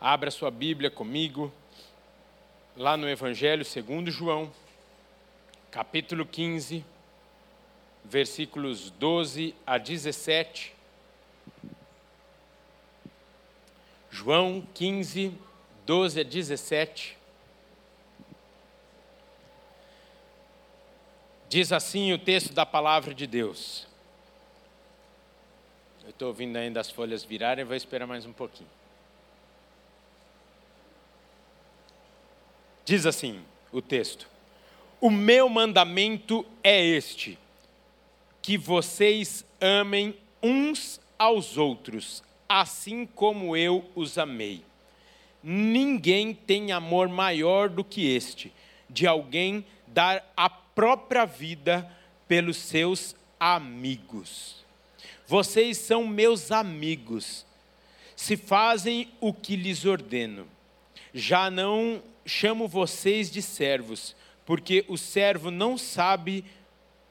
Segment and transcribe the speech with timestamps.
[0.00, 1.52] Abra sua Bíblia comigo,
[2.74, 4.50] lá no Evangelho segundo João,
[5.70, 6.82] capítulo 15,
[8.02, 10.74] versículos 12 a 17.
[14.10, 15.34] João 15,
[15.84, 17.18] 12 a 17.
[21.46, 23.86] Diz assim o texto da palavra de Deus.
[26.02, 28.79] Eu estou ouvindo ainda as folhas virarem, vou esperar mais um pouquinho.
[32.84, 33.40] Diz assim
[33.72, 34.28] o texto:
[35.00, 37.38] O meu mandamento é este,
[38.42, 44.62] que vocês amem uns aos outros, assim como eu os amei.
[45.42, 48.52] Ninguém tem amor maior do que este,
[48.88, 51.90] de alguém dar a própria vida
[52.26, 54.56] pelos seus amigos.
[55.26, 57.46] Vocês são meus amigos,
[58.16, 60.46] se fazem o que lhes ordeno.
[61.14, 64.14] Já não chamo vocês de servos,
[64.46, 66.44] porque o servo não sabe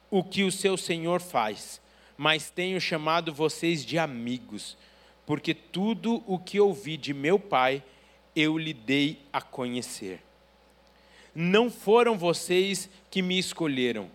[0.10, 1.82] o que o seu senhor faz,
[2.18, 4.78] mas tenho chamado vocês de amigos,
[5.26, 7.84] porque tudo o que ouvi de meu pai
[8.34, 10.22] eu lhe dei a conhecer.
[11.36, 14.10] Não foram vocês que me escolheram,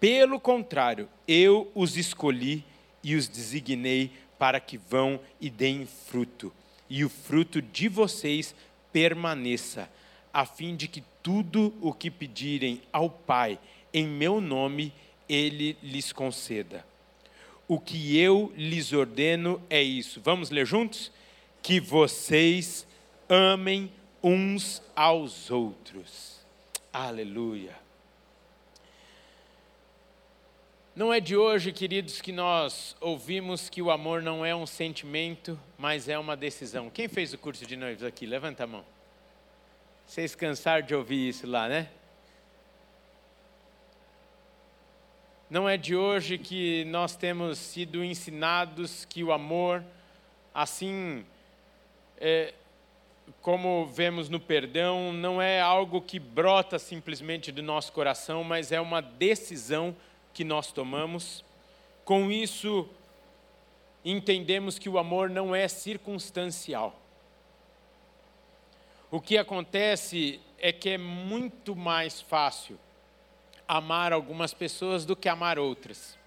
[0.00, 2.64] pelo contrário, eu os escolhi
[3.04, 6.52] e os designei para que vão e deem fruto,
[6.90, 8.52] e o fruto de vocês
[8.92, 9.88] permaneça,
[10.34, 13.56] a fim de que tudo o que pedirem ao Pai
[13.92, 14.92] em meu nome,
[15.28, 16.84] ele lhes conceda.
[17.68, 20.20] O que eu lhes ordeno é isso.
[20.20, 21.12] Vamos ler juntos?
[21.62, 22.84] Que vocês
[23.28, 26.44] amem uns aos outros.
[26.92, 27.78] Aleluia.
[30.96, 35.58] Não é de hoje, queridos, que nós ouvimos que o amor não é um sentimento,
[35.78, 36.90] mas é uma decisão.
[36.90, 38.26] Quem fez o curso de noivos aqui?
[38.26, 38.93] Levanta a mão.
[40.06, 41.88] Vocês cansaram de ouvir isso lá, né?
[45.48, 49.84] Não é de hoje que nós temos sido ensinados que o amor,
[50.52, 51.24] assim
[52.18, 52.54] é,
[53.40, 58.80] como vemos no perdão, não é algo que brota simplesmente do nosso coração, mas é
[58.80, 59.94] uma decisão
[60.32, 61.44] que nós tomamos.
[62.04, 62.88] Com isso,
[64.04, 67.00] entendemos que o amor não é circunstancial.
[69.14, 72.76] O que acontece é que é muito mais fácil
[73.68, 76.18] amar algumas pessoas do que amar outras.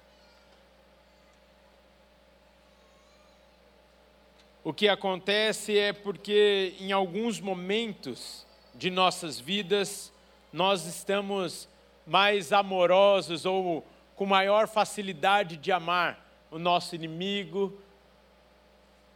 [4.64, 10.10] O que acontece é porque em alguns momentos de nossas vidas
[10.54, 11.68] nós estamos
[12.06, 17.78] mais amorosos ou com maior facilidade de amar o nosso inimigo,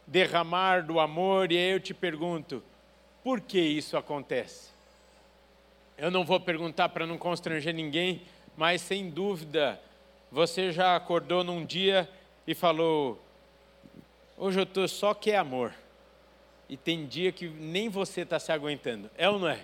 [0.06, 2.62] derramar do amor, e aí eu te pergunto,
[3.22, 4.70] por que isso acontece?
[5.96, 8.22] Eu não vou perguntar para não constranger ninguém,
[8.56, 9.80] mas sem dúvida,
[10.30, 12.08] você já acordou num dia
[12.46, 13.22] e falou:
[14.36, 15.72] Hoje eu estou só que é amor.
[16.68, 19.10] E tem dia que nem você está se aguentando.
[19.16, 19.60] É ou não é?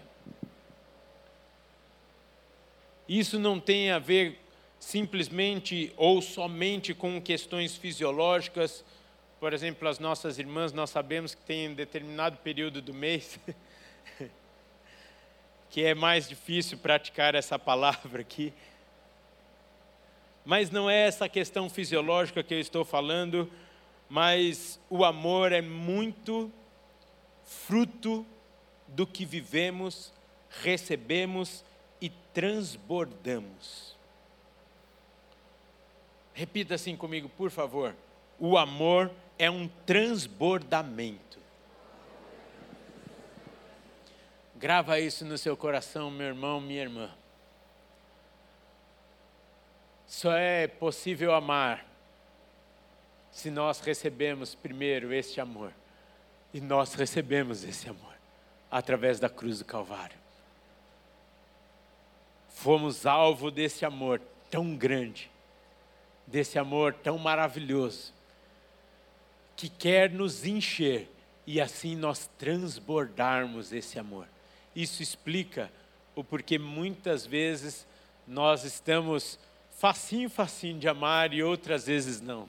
[3.08, 4.38] Isso não tem a ver
[4.78, 8.84] simplesmente ou somente com questões fisiológicas.
[9.40, 13.38] Por exemplo, as nossas irmãs, nós sabemos que tem um determinado período do mês
[15.70, 18.52] que é mais difícil praticar essa palavra aqui.
[20.44, 23.48] Mas não é essa questão fisiológica que eu estou falando,
[24.08, 26.50] mas o amor é muito
[27.44, 28.26] fruto
[28.88, 30.12] do que vivemos,
[30.62, 31.64] recebemos
[32.00, 33.96] e transbordamos.
[36.32, 37.94] Repita assim comigo, por favor.
[38.38, 41.38] O amor é um transbordamento.
[44.56, 47.10] Grava isso no seu coração, meu irmão, minha irmã.
[50.06, 51.86] Só é possível amar
[53.30, 55.72] se nós recebemos primeiro este amor.
[56.52, 58.14] E nós recebemos esse amor
[58.70, 60.16] através da cruz do Calvário.
[62.48, 64.20] Fomos alvo desse amor
[64.50, 65.30] tão grande
[66.28, 68.12] desse amor tão maravilhoso,
[69.58, 71.10] que quer nos encher
[71.44, 74.28] e assim nós transbordarmos esse amor.
[74.74, 75.68] Isso explica
[76.14, 77.84] o porquê muitas vezes
[78.24, 79.36] nós estamos
[79.72, 82.48] facinho, facinho de amar e outras vezes não.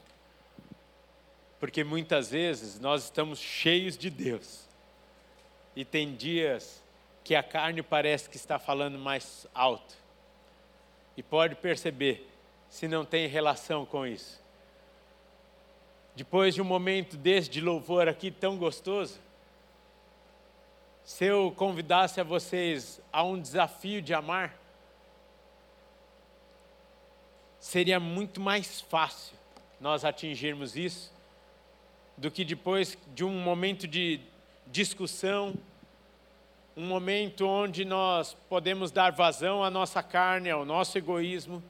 [1.60, 4.68] Porque muitas vezes nós estamos cheios de Deus.
[5.76, 6.84] E tem dias
[7.24, 9.96] que a carne parece que está falando mais alto.
[11.18, 12.30] E pode perceber
[12.70, 14.40] se não tem relação com isso?
[16.19, 19.18] Depois de um momento desse de louvor aqui tão gostoso,
[21.01, 24.54] Se eu convidasse a vocês a um desafio de amar,
[27.57, 29.33] seria muito mais fácil
[29.80, 31.10] nós atingirmos isso
[32.18, 34.19] do que depois de um momento de
[34.68, 35.56] discussão,
[36.75, 41.63] um momento onde nós podemos dar vazão à nossa carne, ao nosso egoísmo,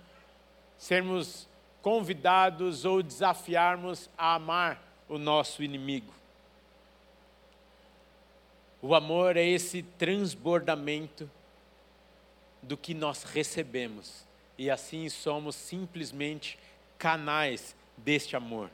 [0.75, 1.47] sermos
[1.81, 6.13] convidados ou desafiarmos a amar o nosso inimigo.
[8.81, 11.29] O amor é esse transbordamento
[12.61, 14.23] do que nós recebemos,
[14.57, 16.57] e assim somos simplesmente
[16.97, 18.69] canais deste amor.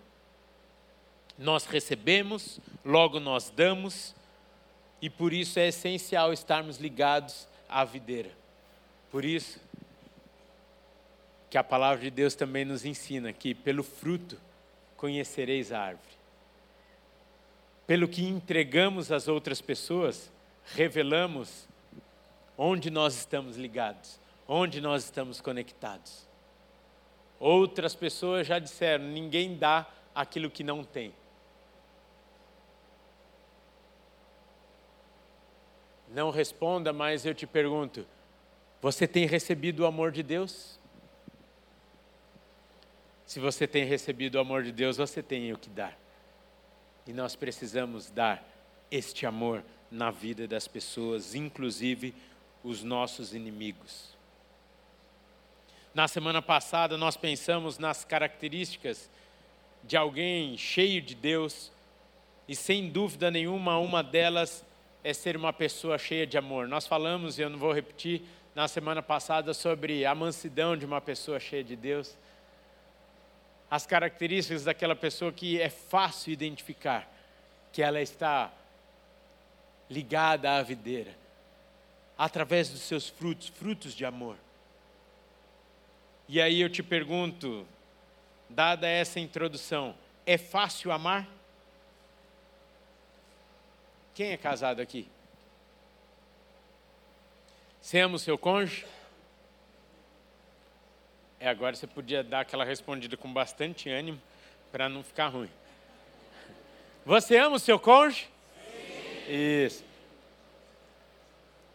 [1.38, 4.16] Nós recebemos, logo nós damos,
[5.02, 8.32] e por isso é essencial estarmos ligados à videira.
[9.12, 9.60] Por isso
[11.56, 14.38] que a palavra de Deus também nos ensina que pelo fruto
[14.98, 16.18] conhecereis a árvore.
[17.88, 20.30] Pelo que entregamos às outras pessoas,
[20.66, 21.66] revelamos
[22.58, 26.28] onde nós estamos ligados, onde nós estamos conectados.
[27.40, 31.14] Outras pessoas já disseram: ninguém dá aquilo que não tem.
[36.10, 38.06] Não responda, mas eu te pergunto:
[38.82, 40.84] você tem recebido o amor de Deus?
[43.26, 45.98] Se você tem recebido o amor de Deus, você tem o que dar.
[47.08, 48.44] E nós precisamos dar
[48.92, 52.14] este amor na vida das pessoas, inclusive
[52.64, 54.16] os nossos inimigos.
[55.94, 59.10] Na semana passada, nós pensamos nas características
[59.84, 61.72] de alguém cheio de Deus,
[62.48, 64.64] e sem dúvida nenhuma, uma delas
[65.04, 66.68] é ser uma pessoa cheia de amor.
[66.68, 68.24] Nós falamos, e eu não vou repetir,
[68.54, 72.18] na semana passada sobre a mansidão de uma pessoa cheia de Deus.
[73.70, 77.12] As características daquela pessoa que é fácil identificar
[77.72, 78.52] que ela está
[79.90, 81.14] ligada à videira,
[82.18, 84.38] através dos seus frutos, frutos de amor.
[86.28, 87.68] E aí eu te pergunto,
[88.50, 89.96] dada essa introdução,
[90.26, 91.28] é fácil amar?
[94.14, 95.08] Quem é casado aqui?
[97.82, 98.86] Você ama o seu cônjuge?
[101.46, 104.20] É, agora você podia dar aquela respondida com bastante ânimo
[104.72, 105.50] para não ficar ruim.
[107.06, 108.28] Você ama o seu cônjuge?
[109.28, 109.32] Sim.
[109.32, 109.86] Isso.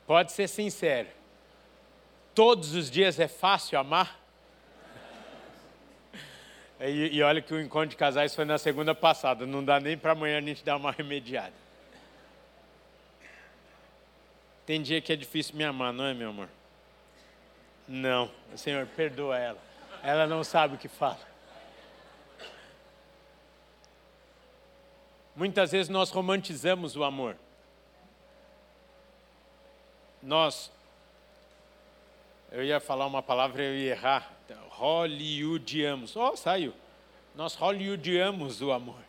[0.08, 1.06] Pode ser sincero.
[2.34, 4.18] Todos os dias é fácil amar?
[6.80, 9.46] E, e olha que o encontro de casais foi na segunda passada.
[9.46, 11.52] Não dá nem para amanhã a gente dar uma remediada.
[14.66, 16.48] Tem dia que é difícil me amar, não é, meu amor?
[17.92, 19.58] Não, Senhor, perdoa ela.
[20.00, 21.18] Ela não sabe o que fala.
[25.34, 27.36] Muitas vezes nós romantizamos o amor.
[30.22, 30.70] Nós,
[32.52, 34.30] eu ia falar uma palavra, eu ia errar.
[34.68, 36.14] Hollywoodiamos.
[36.14, 36.72] Oh, saiu.
[37.34, 39.02] Nós hollywoodiamos o amor.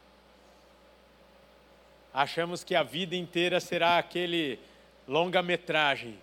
[2.12, 4.60] Achamos que a vida inteira será aquele
[5.07, 6.19] longa-metragem,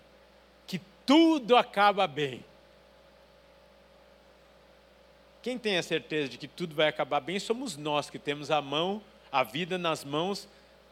[0.67, 2.48] que tudo acaba bem.
[5.41, 8.61] Quem tem a certeza de que tudo vai acabar bem somos nós que temos a
[8.61, 9.01] mão,
[9.31, 10.47] a vida nas mãos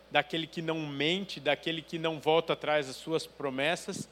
[0.10, 4.08] daquele que não mente, daquele que não volta atrás das suas promessas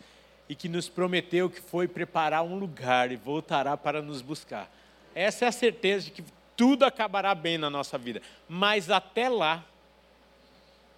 [0.50, 4.70] e que nos prometeu que foi preparar um lugar e voltará para nos buscar.
[5.14, 6.24] Essa é a certeza de que
[6.56, 8.22] tudo acabará bem na nossa vida.
[8.48, 9.64] Mas até lá,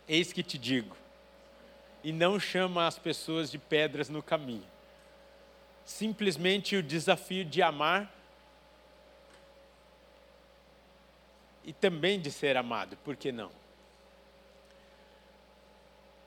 [0.08, 0.96] eis que te digo,
[2.04, 4.66] e não chama as pessoas de pedras no caminho.
[5.86, 8.17] Simplesmente o desafio de amar
[11.68, 13.52] e também de ser amado, por que não?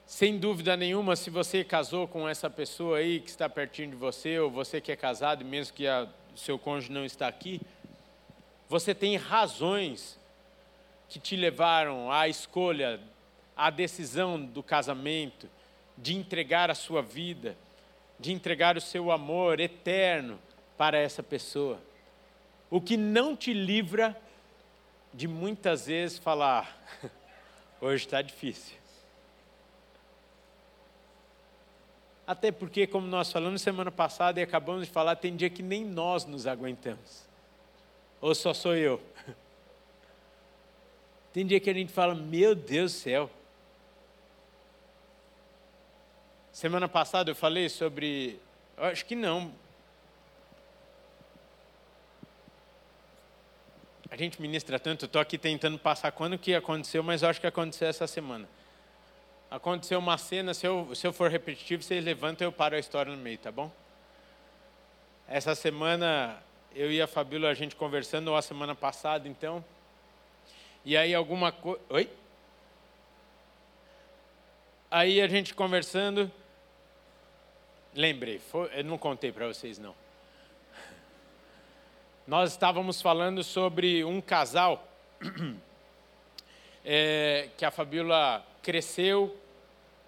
[0.07, 4.39] Sem dúvida nenhuma, se você casou com essa pessoa aí que está pertinho de você,
[4.39, 7.59] ou você que é casado, mesmo que o seu cônjuge não está aqui,
[8.69, 10.19] você tem razões
[11.09, 13.01] que te levaram à escolha,
[13.57, 15.49] à decisão do casamento,
[15.97, 17.57] de entregar a sua vida,
[18.19, 20.39] de entregar o seu amor eterno
[20.77, 21.81] para essa pessoa.
[22.69, 24.15] O que não te livra
[25.12, 26.79] de muitas vezes falar:
[27.81, 28.76] hoje está difícil.
[32.26, 35.85] Até porque, como nós falamos semana passada e acabamos de falar, tem dia que nem
[35.85, 37.29] nós nos aguentamos.
[38.21, 39.00] Ou só sou eu?
[41.33, 43.31] Tem dia que a gente fala: Meu Deus do céu,
[46.61, 48.38] Semana passada eu falei sobre.
[48.76, 49.50] Acho que não.
[54.11, 57.87] A gente ministra tanto, estou aqui tentando passar quando que aconteceu, mas acho que aconteceu
[57.87, 58.49] essa semana.
[59.49, 62.79] Aconteceu uma cena, se eu, se eu for repetitivo, vocês levantam e eu paro a
[62.79, 63.71] história no meio, tá bom?
[65.29, 66.43] Essa semana,
[66.75, 69.64] eu e a Fabíola, a gente conversando, ou a semana passada, então.
[70.85, 71.81] E aí alguma coisa...
[71.88, 72.11] Oi?
[74.90, 76.31] Aí a gente conversando...
[77.95, 79.95] Lembrei, foi, eu não contei para vocês não.
[82.27, 84.87] Nós estávamos falando sobre um casal
[86.85, 89.37] é, que a Fabíola cresceu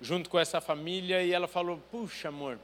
[0.00, 2.58] junto com essa família e ela falou: Puxa, amor,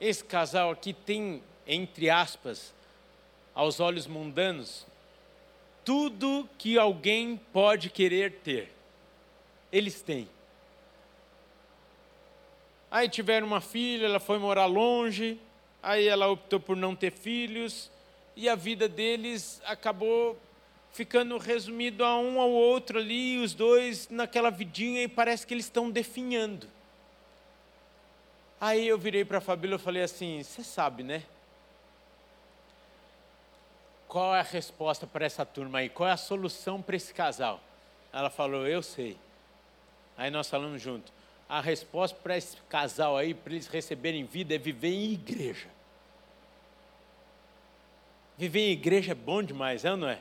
[0.00, 2.74] esse casal aqui tem, entre aspas,
[3.54, 4.86] aos olhos mundanos,
[5.84, 8.72] tudo que alguém pode querer ter.
[9.72, 10.28] Eles têm.
[12.90, 15.40] Aí tiveram uma filha, ela foi morar longe,
[15.82, 17.90] aí ela optou por não ter filhos,
[18.36, 20.38] e a vida deles acabou
[20.92, 25.64] ficando resumido a um ao outro ali, os dois naquela vidinha, e parece que eles
[25.64, 26.68] estão definhando.
[28.60, 31.24] Aí eu virei para a Fabíola e falei assim: Você sabe, né?
[34.06, 35.88] Qual é a resposta para essa turma aí?
[35.88, 37.60] Qual é a solução para esse casal?
[38.12, 39.16] Ela falou: Eu sei.
[40.16, 41.12] Aí nós falamos junto.
[41.48, 45.68] A resposta para esse casal aí, para eles receberem vida, é viver em igreja.
[48.36, 50.18] Viver em igreja é bom demais, é ou não é?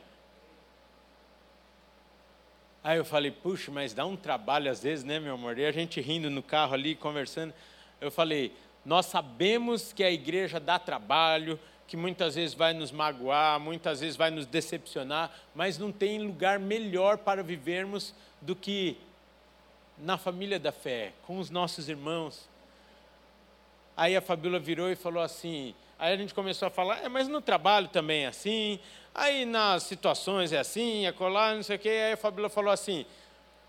[2.84, 5.58] Aí eu falei, puxa, mas dá um trabalho às vezes, né, meu amor?
[5.58, 7.54] E a gente rindo no carro ali, conversando.
[8.00, 13.60] Eu falei, nós sabemos que a igreja dá trabalho, que muitas vezes vai nos magoar,
[13.60, 18.98] muitas vezes vai nos decepcionar, mas não tem lugar melhor para vivermos do que
[19.98, 22.50] na família da fé, com os nossos irmãos.
[23.96, 27.28] Aí a Fabíola virou e falou assim: Aí a gente começou a falar, é, mas
[27.28, 28.80] no trabalho também é assim,
[29.14, 31.90] aí nas situações é assim, é colar, não sei o quê.
[31.90, 33.06] Aí a Fabíola falou assim: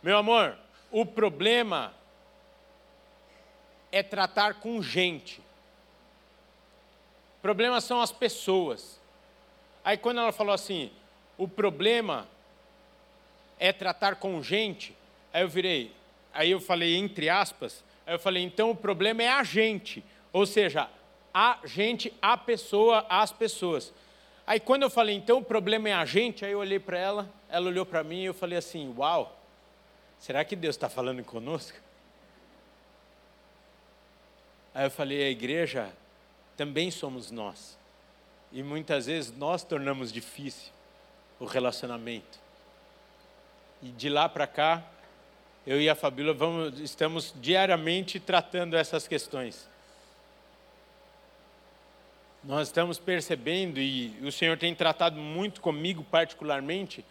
[0.03, 0.57] meu amor,
[0.91, 1.93] o problema
[3.93, 5.41] é tratar com gente.
[7.37, 8.99] O problema são as pessoas.
[9.85, 10.91] Aí quando ela falou assim,
[11.37, 12.27] o problema
[13.59, 14.97] é tratar com gente,
[15.35, 15.93] aí eu virei,
[16.33, 20.03] aí eu falei entre aspas, aí eu falei, então o problema é a gente.
[20.33, 20.89] Ou seja,
[21.33, 23.93] a gente, a pessoa, as pessoas.
[24.47, 27.31] Aí quando eu falei, então o problema é a gente, aí eu olhei para ela,
[27.49, 29.39] ela olhou para mim e eu falei assim, uau,
[30.19, 31.79] será que Deus está falando conosco?
[34.75, 35.91] Aí eu falei, a igreja
[36.57, 37.79] também somos nós.
[38.51, 40.71] E muitas vezes nós tornamos difícil
[41.39, 42.39] o relacionamento.
[43.81, 44.83] E de lá para cá,
[45.67, 49.72] eu e a Fabíola vamos, estamos diariamente tratando essas questões
[52.45, 57.05] nós estamos percebendo, e o Senhor tem tratado muito comigo particularmente,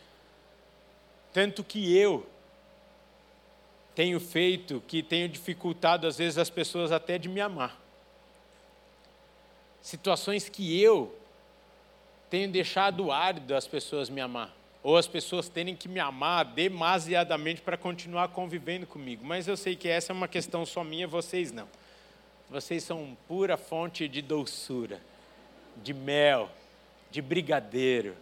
[1.33, 2.27] tanto que eu
[3.95, 7.79] tenho feito, que tenho dificultado às vezes as pessoas até de me amar.
[9.81, 11.15] Situações que eu
[12.29, 14.53] tenho deixado árido as pessoas me amar.
[14.83, 19.23] Ou as pessoas terem que me amar demasiadamente para continuar convivendo comigo.
[19.23, 21.67] Mas eu sei que essa é uma questão só minha, vocês não.
[22.49, 24.99] Vocês são pura fonte de doçura
[25.77, 26.49] de mel,
[27.09, 28.15] de brigadeiro,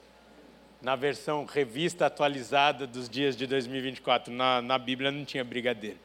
[0.81, 4.33] na versão revista atualizada dos dias de 2024.
[4.33, 5.97] Na, na Bíblia não tinha brigadeiro.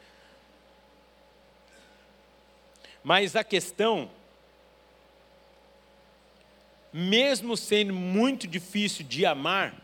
[3.02, 4.10] Mas a questão,
[6.92, 9.74] mesmo sendo muito difícil de amar,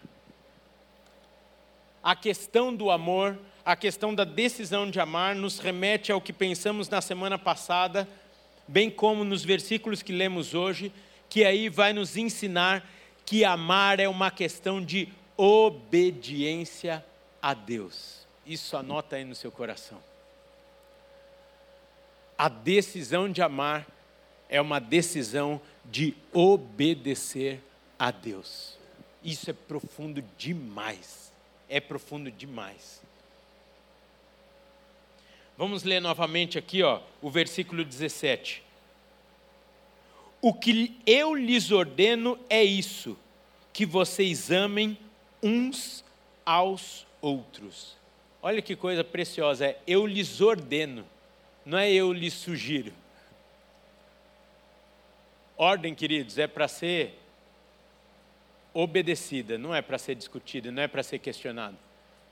[2.03, 6.89] a questão do amor, a questão da decisão de amar, nos remete ao que pensamos
[6.89, 8.09] na semana passada,
[8.67, 10.91] bem como nos versículos que lemos hoje,
[11.31, 12.87] que aí vai nos ensinar
[13.25, 17.05] que amar é uma questão de obediência
[17.41, 18.27] a Deus.
[18.45, 20.03] Isso anota aí no seu coração.
[22.37, 23.87] A decisão de amar
[24.49, 27.61] é uma decisão de obedecer
[27.97, 28.77] a Deus.
[29.23, 31.33] Isso é profundo demais.
[31.69, 33.01] É profundo demais.
[35.57, 38.65] Vamos ler novamente aqui, ó, o versículo 17.
[40.43, 43.17] O que eu lhes ordeno é isso:
[43.73, 44.97] que vocês amem
[45.43, 46.05] uns
[46.45, 47.97] aos outros.
[48.43, 51.07] Olha que coisa preciosa, é eu lhes ordeno,
[51.65, 52.93] não é eu lhes sugiro.
[55.59, 57.19] Ordem, queridos, é para ser
[58.73, 61.77] obedecida, não é para ser discutida, não é para ser questionada.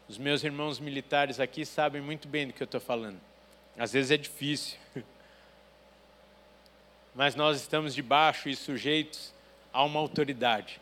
[0.08, 3.20] Os meus irmãos militares aqui sabem muito bem do que eu estou falando.
[3.76, 4.78] Às vezes é difícil.
[7.18, 9.34] mas nós estamos debaixo e sujeitos
[9.72, 10.80] a uma autoridade.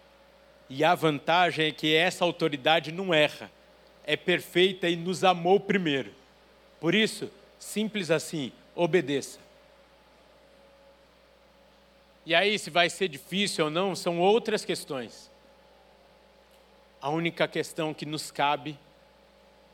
[0.68, 3.50] E a vantagem é que essa autoridade não erra,
[4.04, 6.12] é perfeita e nos amou primeiro.
[6.78, 9.38] Por isso, simples assim, obedeça.
[12.26, 15.30] E aí, se vai ser difícil ou não, são outras questões.
[17.00, 18.78] A única questão que nos cabe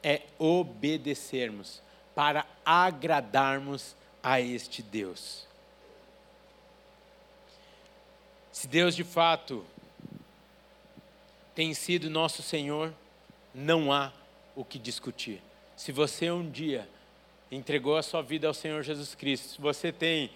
[0.00, 1.82] é obedecermos
[2.14, 5.50] para agradarmos a este Deus.
[8.52, 9.64] Se Deus de fato
[11.54, 12.92] tem sido nosso Senhor,
[13.54, 14.12] não há
[14.54, 15.42] o que discutir.
[15.74, 16.86] Se você um dia
[17.50, 20.30] entregou a sua vida ao Senhor Jesus Cristo, se você tem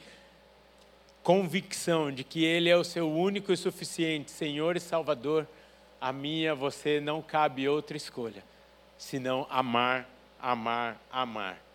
[1.22, 5.46] convicção de que Ele é o seu único e suficiente Senhor e Salvador,
[6.00, 8.42] a minha, você não cabe outra escolha,
[8.96, 10.08] senão amar,
[10.40, 11.65] amar, amar.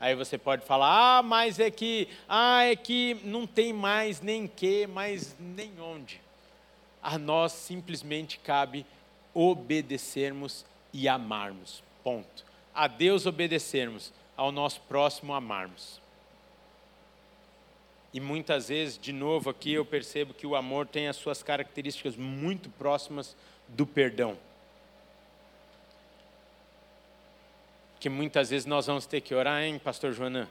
[0.00, 4.46] Aí você pode falar, ah, mas é que, ah, é que não tem mais nem
[4.46, 6.20] que, mas nem onde.
[7.02, 8.84] A nós simplesmente cabe
[9.32, 11.82] obedecermos e amarmos.
[12.02, 12.44] Ponto.
[12.74, 16.00] A Deus obedecermos, ao nosso próximo amarmos.
[18.12, 22.16] E muitas vezes, de novo aqui, eu percebo que o amor tem as suas características
[22.16, 23.36] muito próximas
[23.68, 24.36] do perdão.
[28.04, 30.46] Que muitas vezes nós vamos ter que orar, hein, Pastor Joanã?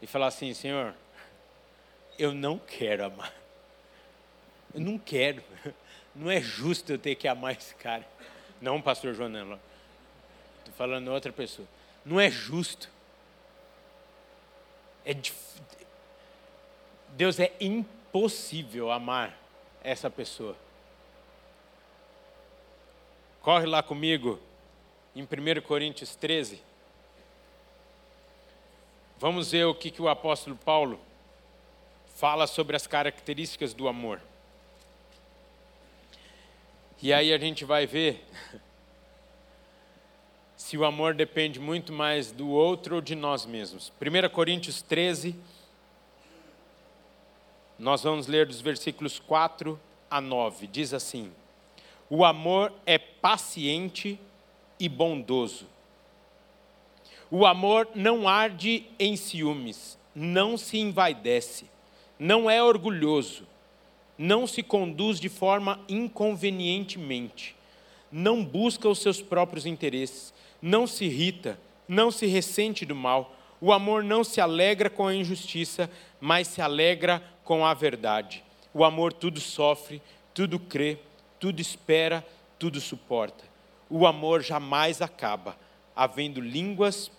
[0.00, 0.94] E falar assim: Senhor,
[2.16, 3.34] eu não quero amar.
[4.72, 5.42] Eu não quero.
[6.14, 8.06] Não é justo eu ter que amar esse cara.
[8.60, 9.58] Não, Pastor Joanã.
[10.60, 11.66] Estou falando outra pessoa.
[12.04, 12.88] Não é justo.
[15.04, 15.60] É difícil
[17.08, 19.36] Deus é impossível amar
[19.82, 20.56] essa pessoa.
[23.42, 24.38] Corre lá comigo
[25.16, 25.26] em 1
[25.62, 26.62] Coríntios 13.
[29.24, 31.00] Vamos ver o que, que o apóstolo Paulo
[32.14, 34.20] fala sobre as características do amor.
[37.00, 38.22] E aí a gente vai ver
[40.58, 43.90] se o amor depende muito mais do outro ou de nós mesmos.
[43.98, 45.34] 1 Coríntios 13,
[47.78, 50.66] nós vamos ler dos versículos 4 a 9.
[50.66, 51.32] Diz assim:
[52.10, 54.20] O amor é paciente
[54.78, 55.66] e bondoso.
[57.36, 61.64] O amor não arde em ciúmes, não se envaidece,
[62.16, 63.44] não é orgulhoso,
[64.16, 67.56] não se conduz de forma inconvenientemente,
[68.12, 73.34] não busca os seus próprios interesses, não se irrita, não se ressente do mal.
[73.60, 78.44] O amor não se alegra com a injustiça, mas se alegra com a verdade.
[78.72, 80.00] O amor tudo sofre,
[80.32, 80.98] tudo crê,
[81.40, 82.24] tudo espera,
[82.60, 83.42] tudo suporta.
[83.90, 85.56] O amor jamais acaba.
[85.96, 87.10] Havendo línguas,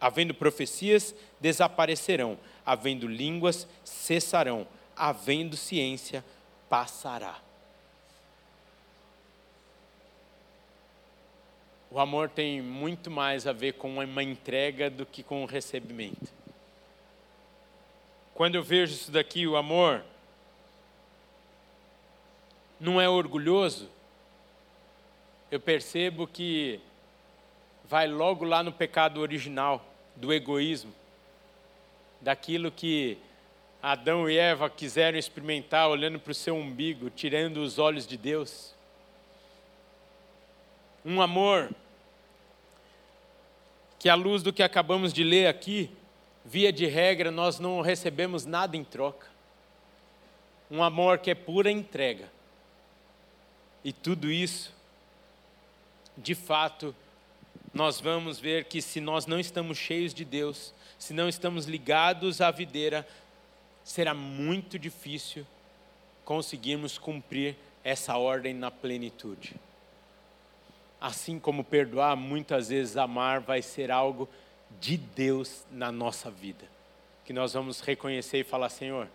[0.00, 2.38] havendo profecias, desaparecerão.
[2.64, 4.66] Havendo línguas, cessarão.
[4.96, 6.24] Havendo ciência,
[6.68, 7.38] passará.
[11.90, 16.30] O amor tem muito mais a ver com uma entrega do que com o recebimento.
[18.34, 20.04] Quando eu vejo isso daqui, o amor
[22.78, 23.88] não é orgulhoso,
[25.50, 26.78] eu percebo que
[27.84, 29.84] vai logo lá no pecado original
[30.20, 30.92] do egoísmo,
[32.20, 33.18] daquilo que
[33.80, 38.74] Adão e Eva quiseram experimentar olhando para o seu umbigo, tirando os olhos de Deus.
[41.04, 41.70] Um amor
[43.98, 45.90] que, à luz do que acabamos de ler aqui,
[46.44, 49.28] via de regra, nós não recebemos nada em troca.
[50.68, 52.28] Um amor que é pura entrega.
[53.84, 54.74] E tudo isso,
[56.16, 56.94] de fato,
[57.78, 62.40] nós vamos ver que se nós não estamos cheios de Deus, se não estamos ligados
[62.40, 63.06] à videira,
[63.84, 65.46] será muito difícil
[66.24, 69.54] conseguirmos cumprir essa ordem na plenitude.
[71.00, 74.28] Assim como perdoar, muitas vezes amar vai ser algo
[74.80, 76.64] de Deus na nossa vida.
[77.24, 79.08] Que nós vamos reconhecer e falar: Senhor,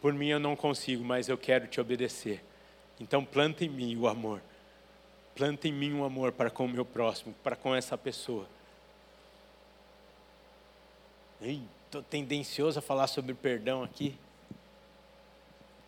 [0.00, 2.42] por mim eu não consigo, mas eu quero te obedecer.
[2.98, 4.42] Então planta em mim o amor.
[5.38, 8.44] Planta em mim um amor para com o meu próximo, para com essa pessoa.
[11.40, 14.18] Estou tendencioso a falar sobre perdão aqui.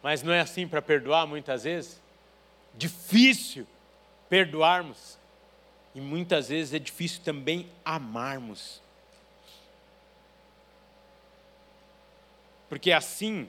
[0.00, 2.00] Mas não é assim para perdoar muitas vezes?
[2.76, 3.66] Difícil
[4.28, 5.18] perdoarmos.
[5.96, 8.80] E muitas vezes é difícil também amarmos.
[12.68, 13.48] Porque assim,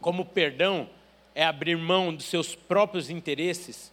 [0.00, 0.88] como perdão
[1.34, 3.92] é abrir mão dos seus próprios interesses,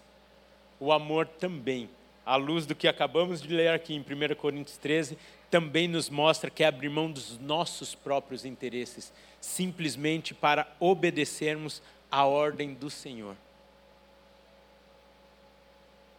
[0.82, 1.88] o amor também,
[2.26, 5.16] à luz do que acabamos de ler aqui em 1 Coríntios 13,
[5.52, 12.26] também nos mostra que é abrir mão dos nossos próprios interesses, simplesmente para obedecermos à
[12.26, 13.36] ordem do Senhor.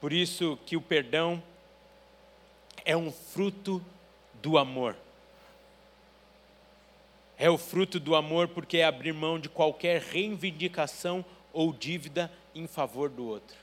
[0.00, 1.42] Por isso que o perdão
[2.84, 3.84] é um fruto
[4.40, 4.96] do amor.
[7.36, 12.68] É o fruto do amor porque é abrir mão de qualquer reivindicação ou dívida em
[12.68, 13.61] favor do outro.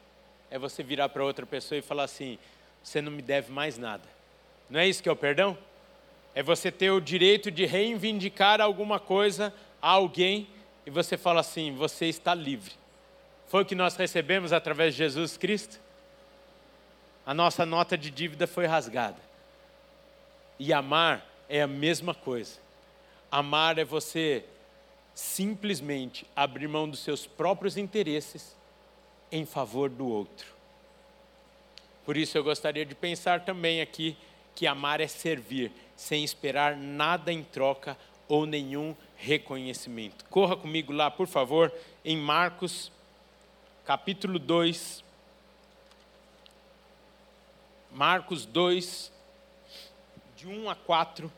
[0.52, 2.38] É você virar para outra pessoa e falar assim:
[2.84, 4.04] você não me deve mais nada.
[4.70, 5.58] Não é isso que é o perdão?
[6.34, 10.48] É você ter o direito de reivindicar alguma coisa a alguém
[10.86, 12.74] e você fala assim: você está livre.
[13.48, 15.80] Foi o que nós recebemos através de Jesus Cristo?
[17.26, 19.18] A nossa nota de dívida foi rasgada.
[20.58, 22.60] E amar é a mesma coisa.
[23.32, 24.44] Amar é você
[25.14, 28.56] simplesmente abrir mão dos seus próprios interesses
[29.32, 30.48] em favor do outro.
[32.06, 34.18] Por isso eu gostaria de pensar também aqui
[34.56, 40.26] que amar é servir, sem esperar nada em troca ou nenhum reconhecimento.
[40.26, 42.92] Corra comigo lá, por favor, em Marcos,
[43.86, 45.04] capítulo 2.
[47.92, 49.12] Marcos 2,
[50.36, 51.32] de 1 a 4.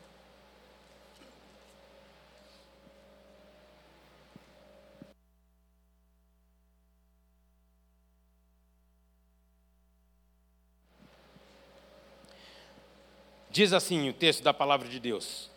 [13.52, 15.50] Diz assim o texto da palavra de Deus: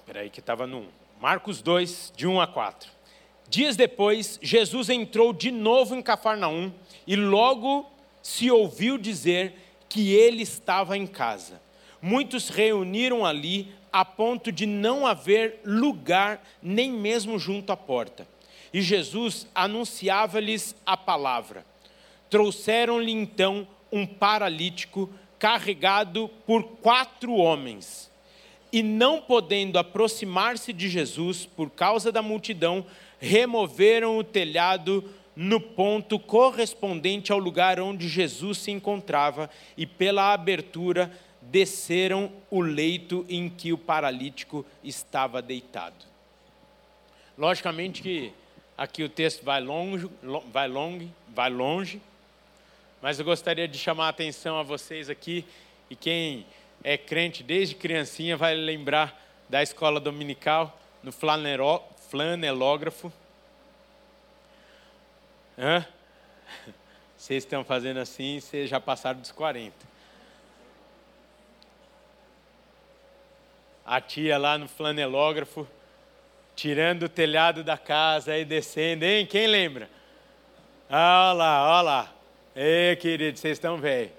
[0.00, 0.88] Espera aí que estava no 1.
[1.18, 2.90] Marcos 2, de 1 a 4.
[3.48, 6.70] Dias depois, Jesus entrou de novo em Cafarnaum
[7.06, 7.90] e logo
[8.22, 9.54] se ouviu dizer
[9.88, 11.62] que ele estava em casa.
[12.00, 18.28] Muitos reuniram ali a ponto de não haver lugar nem mesmo junto à porta.
[18.72, 21.66] E Jesus anunciava-lhes a palavra.
[22.30, 28.10] Trouxeram-lhe então um paralítico carregado por quatro homens.
[28.72, 32.86] E não podendo aproximar-se de Jesus por causa da multidão,
[33.20, 35.04] removeram o telhado
[35.36, 43.26] no ponto correspondente ao lugar onde Jesus se encontrava e pela abertura desceram o leito
[43.28, 46.06] em que o paralítico estava deitado.
[47.36, 48.32] Logicamente que
[48.82, 50.10] Aqui o texto vai longe,
[50.50, 52.02] vai longe, vai longe,
[53.00, 55.44] mas eu gostaria de chamar a atenção a vocês aqui
[55.88, 56.44] e quem
[56.82, 59.16] é crente desde criancinha vai lembrar
[59.48, 63.12] da escola dominical no flanelógrafo.
[65.56, 65.86] Hã?
[67.16, 69.76] Vocês estão fazendo assim, vocês já passaram dos 40.
[73.86, 75.68] A tia lá no flanelógrafo
[76.54, 79.26] tirando o telhado da casa e descendo, hein?
[79.26, 79.88] Quem lembra?
[80.88, 82.12] Olha lá, olha lá.
[82.54, 84.12] Ei, querido, vocês estão velhos.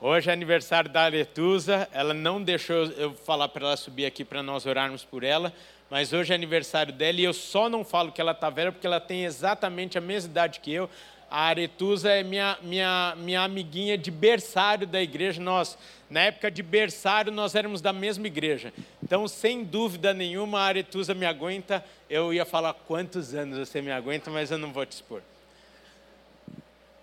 [0.00, 4.42] Hoje é aniversário da Aretusa, ela não deixou eu falar para ela subir aqui para
[4.42, 5.52] nós orarmos por ela,
[5.88, 8.86] mas hoje é aniversário dela e eu só não falo que ela está velha porque
[8.86, 10.90] ela tem exatamente a mesma idade que eu.
[11.32, 15.40] A Aretusa é minha, minha, minha amiguinha de berçário da igreja.
[15.40, 15.78] Nós,
[16.10, 18.70] na época de berçário, nós éramos da mesma igreja.
[19.02, 21.82] Então, sem dúvida nenhuma, a Aretusa me aguenta.
[22.10, 25.22] Eu ia falar quantos anos você me aguenta, mas eu não vou te expor.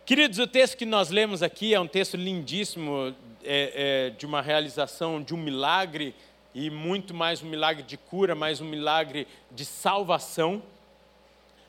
[0.05, 4.43] Queridos, o texto que nós lemos aqui é um texto lindíssimo é, é, de uma
[4.43, 6.13] realização de um milagre
[6.53, 10.61] e muito mais um milagre de cura, mais um milagre de salvação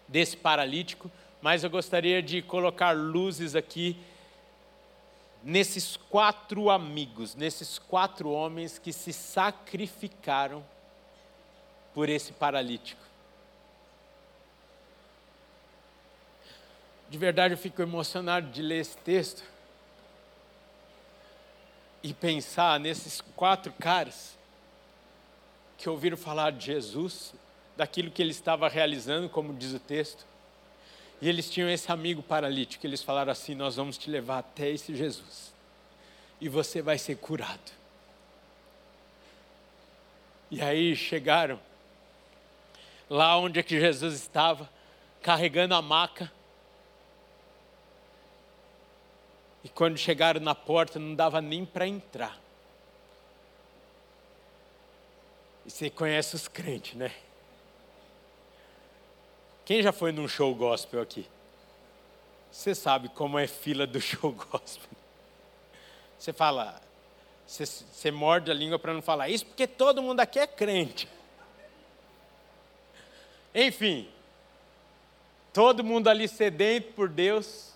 [0.06, 1.10] desse paralítico
[1.42, 3.96] mas eu gostaria de colocar luzes aqui
[5.42, 10.64] nesses quatro amigos, nesses quatro homens que se sacrificaram
[11.94, 13.00] por esse paralítico.
[17.08, 19.42] De verdade, eu fico emocionado de ler esse texto
[22.02, 24.38] e pensar nesses quatro caras
[25.76, 27.34] que ouviram falar de Jesus,
[27.76, 30.26] daquilo que ele estava realizando, como diz o texto,
[31.20, 32.86] e eles tinham esse amigo paralítico.
[32.86, 35.52] Eles falaram assim: Nós vamos te levar até esse Jesus.
[36.40, 37.72] E você vai ser curado.
[40.50, 41.60] E aí chegaram
[43.08, 44.68] lá onde é que Jesus estava,
[45.22, 46.32] carregando a maca.
[49.62, 52.40] E quando chegaram na porta, não dava nem para entrar.
[55.66, 57.12] E você conhece os crentes, né?
[59.70, 61.24] Quem já foi num show gospel aqui?
[62.50, 64.90] Você sabe como é fila do show gospel.
[66.18, 66.82] Você fala,
[67.46, 71.08] você, você morde a língua para não falar isso, porque todo mundo aqui é crente.
[73.54, 74.08] Enfim,
[75.52, 77.72] todo mundo ali sedento por Deus,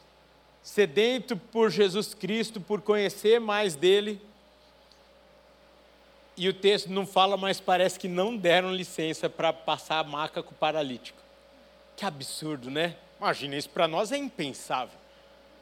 [0.64, 4.20] sedento por Jesus Cristo, por conhecer mais dele.
[6.36, 10.42] E o texto não fala, mas parece que não deram licença para passar a maca
[10.42, 11.22] com o paralítico.
[11.96, 12.96] Que absurdo, né?
[13.18, 14.98] Imagina, isso para nós é impensável.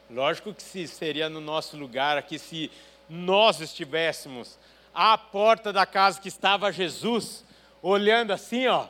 [0.09, 2.69] Lógico que se seria no nosso lugar aqui se
[3.09, 4.57] nós estivéssemos
[4.93, 7.43] à porta da casa que estava Jesus,
[7.81, 8.87] olhando assim, ó,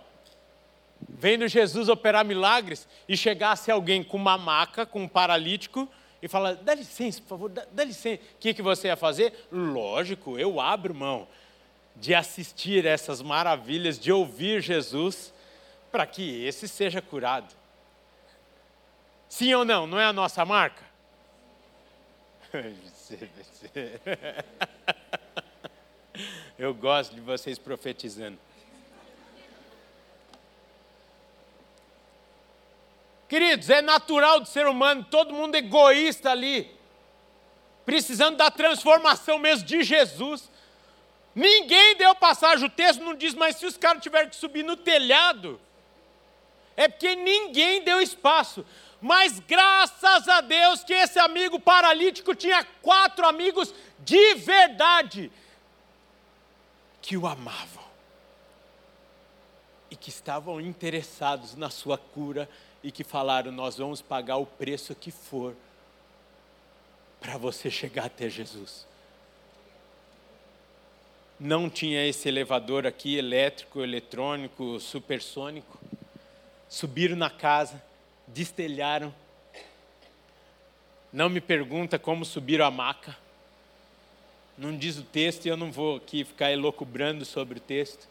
[1.07, 5.87] vendo Jesus operar milagres e chegasse alguém com uma maca, com um paralítico
[6.21, 8.21] e fala: dá licença, por favor, dá, dá licença.
[8.35, 9.47] O que, que você ia fazer?
[9.51, 11.27] Lógico, eu abro mão
[11.95, 15.33] de assistir essas maravilhas, de ouvir Jesus,
[15.93, 17.53] para que esse seja curado.
[19.29, 19.85] Sim ou não?
[19.85, 20.83] Não é a nossa marca?
[26.57, 28.39] Eu gosto de vocês profetizando.
[33.29, 36.75] Queridos, é natural do ser humano, todo mundo egoísta ali,
[37.85, 40.49] precisando da transformação mesmo de Jesus.
[41.35, 44.75] Ninguém deu passagem, o texto não diz, mas se os caras tiverem que subir no
[44.75, 45.61] telhado,
[46.75, 48.65] é porque ninguém deu espaço.
[49.01, 55.31] Mas graças a Deus que esse amigo paralítico tinha quatro amigos de verdade
[57.01, 57.83] que o amavam
[59.91, 62.49] e que estavam interessados na sua cura
[62.81, 65.55] e que falaram: Nós vamos pagar o preço que for
[67.19, 68.87] para você chegar até Jesus.
[71.39, 75.77] Não tinha esse elevador aqui, elétrico, eletrônico, supersônico.
[76.73, 77.79] Subiram na casa,
[78.25, 79.13] destelharam.
[81.13, 83.15] Não me pergunta como subiram a maca.
[84.57, 88.07] Não diz o texto e eu não vou aqui ficar elocubrando sobre o texto.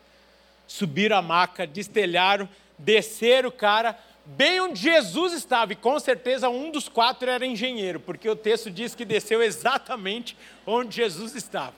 [0.69, 2.49] Subiram a maca, destelharam,
[2.79, 7.99] desceram o cara, bem onde Jesus estava, e com certeza um dos quatro era engenheiro,
[7.99, 11.75] porque o texto diz que desceu exatamente onde Jesus estava.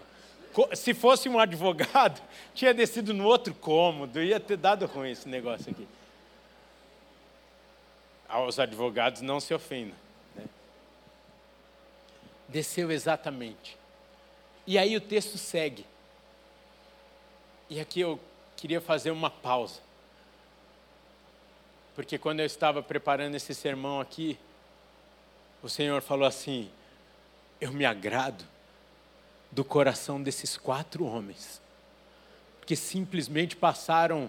[0.75, 2.21] Se fosse um advogado,
[2.53, 5.89] tinha descido no outro cômodo, ia ter dado ruim esse negócio aqui.
[8.35, 9.95] Aos advogados não se ofendam.
[10.35, 10.45] Né?
[12.49, 13.79] Desceu exatamente.
[14.67, 15.87] E aí o texto segue.
[17.71, 18.19] E aqui eu
[18.57, 19.81] queria fazer uma pausa.
[21.95, 24.37] Porque quando eu estava preparando esse sermão aqui,
[25.63, 26.69] o Senhor falou assim:
[27.61, 28.45] Eu me agrado
[29.53, 31.63] do coração desses quatro homens,
[32.67, 34.29] que simplesmente passaram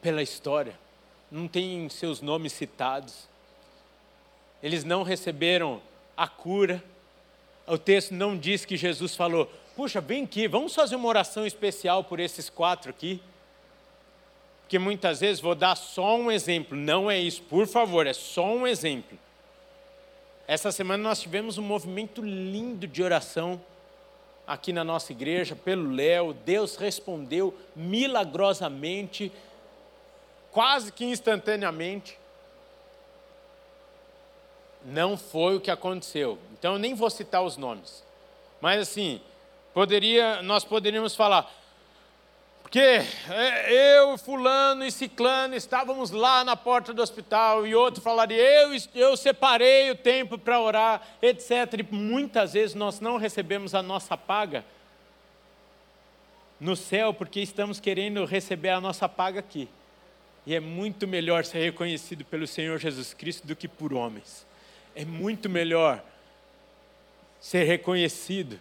[0.00, 0.78] pela história,
[1.30, 3.28] não tem seus nomes citados,
[4.62, 5.80] eles não receberam
[6.16, 6.82] a cura.
[7.66, 12.04] O texto não diz que Jesus falou: Puxa, vem aqui, vamos fazer uma oração especial
[12.04, 13.22] por esses quatro aqui.
[14.62, 18.46] Porque muitas vezes, vou dar só um exemplo, não é isso, por favor, é só
[18.46, 19.18] um exemplo.
[20.46, 23.60] Essa semana nós tivemos um movimento lindo de oração
[24.46, 26.34] aqui na nossa igreja, pelo Léo.
[26.44, 29.32] Deus respondeu milagrosamente,
[30.52, 32.18] quase que instantaneamente.
[34.84, 36.38] Não foi o que aconteceu.
[36.52, 38.02] Então eu nem vou citar os nomes.
[38.60, 39.20] Mas assim,
[39.72, 41.50] poderia, nós poderíamos falar,
[42.62, 48.40] porque é, eu, fulano e ciclano estávamos lá na porta do hospital e outro falaria,
[48.40, 51.50] eu, eu separei o tempo para orar, etc.
[51.80, 54.64] E muitas vezes nós não recebemos a nossa paga
[56.60, 59.68] no céu porque estamos querendo receber a nossa paga aqui.
[60.46, 64.46] E é muito melhor ser reconhecido pelo Senhor Jesus Cristo do que por homens.
[64.94, 66.02] É muito melhor
[67.40, 68.58] ser reconhecido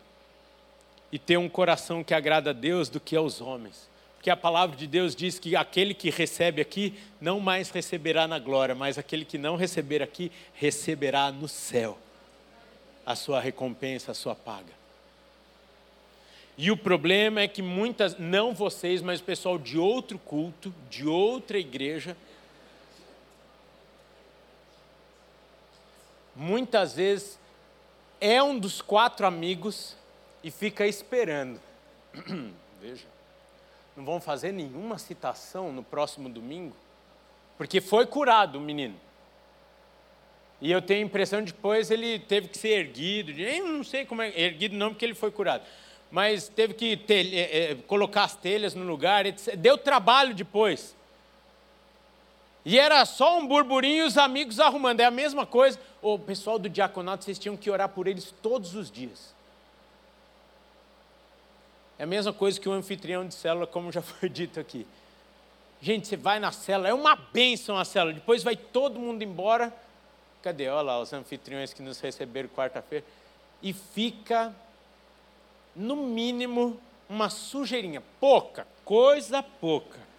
[1.12, 3.90] e ter um coração que agrada a Deus do que aos homens.
[4.16, 8.38] Porque a palavra de Deus diz que aquele que recebe aqui não mais receberá na
[8.38, 11.98] glória, mas aquele que não receber aqui receberá no céu
[13.06, 14.79] a sua recompensa, a sua paga.
[16.62, 21.08] E o problema é que muitas, não vocês, mas o pessoal de outro culto, de
[21.08, 22.18] outra igreja,
[26.36, 27.40] muitas vezes
[28.20, 29.96] é um dos quatro amigos
[30.44, 31.62] e fica esperando.
[32.82, 33.08] Veja,
[33.96, 36.76] não vão fazer nenhuma citação no próximo domingo,
[37.58, 39.00] porque foi curado o menino.
[40.60, 44.22] E eu tenho a impressão depois ele teve que ser erguido, eu não sei como
[44.22, 45.64] é, erguido não porque ele foi curado,
[46.12, 49.56] mas teve que ter, é, é, colocar as telhas no lugar, etc.
[49.56, 50.96] deu trabalho depois.
[52.66, 55.00] E era só um burburinho e os amigos arrumando.
[55.00, 55.80] É a mesma coisa.
[56.02, 59.34] O pessoal do diaconato, vocês tinham que orar por eles todos os dias.
[61.98, 64.86] É a mesma coisa que o anfitrião de célula, como já foi dito aqui.
[65.82, 69.74] Gente, você vai na célula, é uma bênção a célula, depois vai todo mundo embora.
[70.42, 70.68] Cadê?
[70.70, 73.06] Olha lá os anfitriões que nos receberam quarta-feira.
[73.62, 74.54] E fica,
[75.76, 76.80] no mínimo,
[77.10, 78.02] uma sujeirinha.
[78.20, 80.10] Pouca, coisa pouca.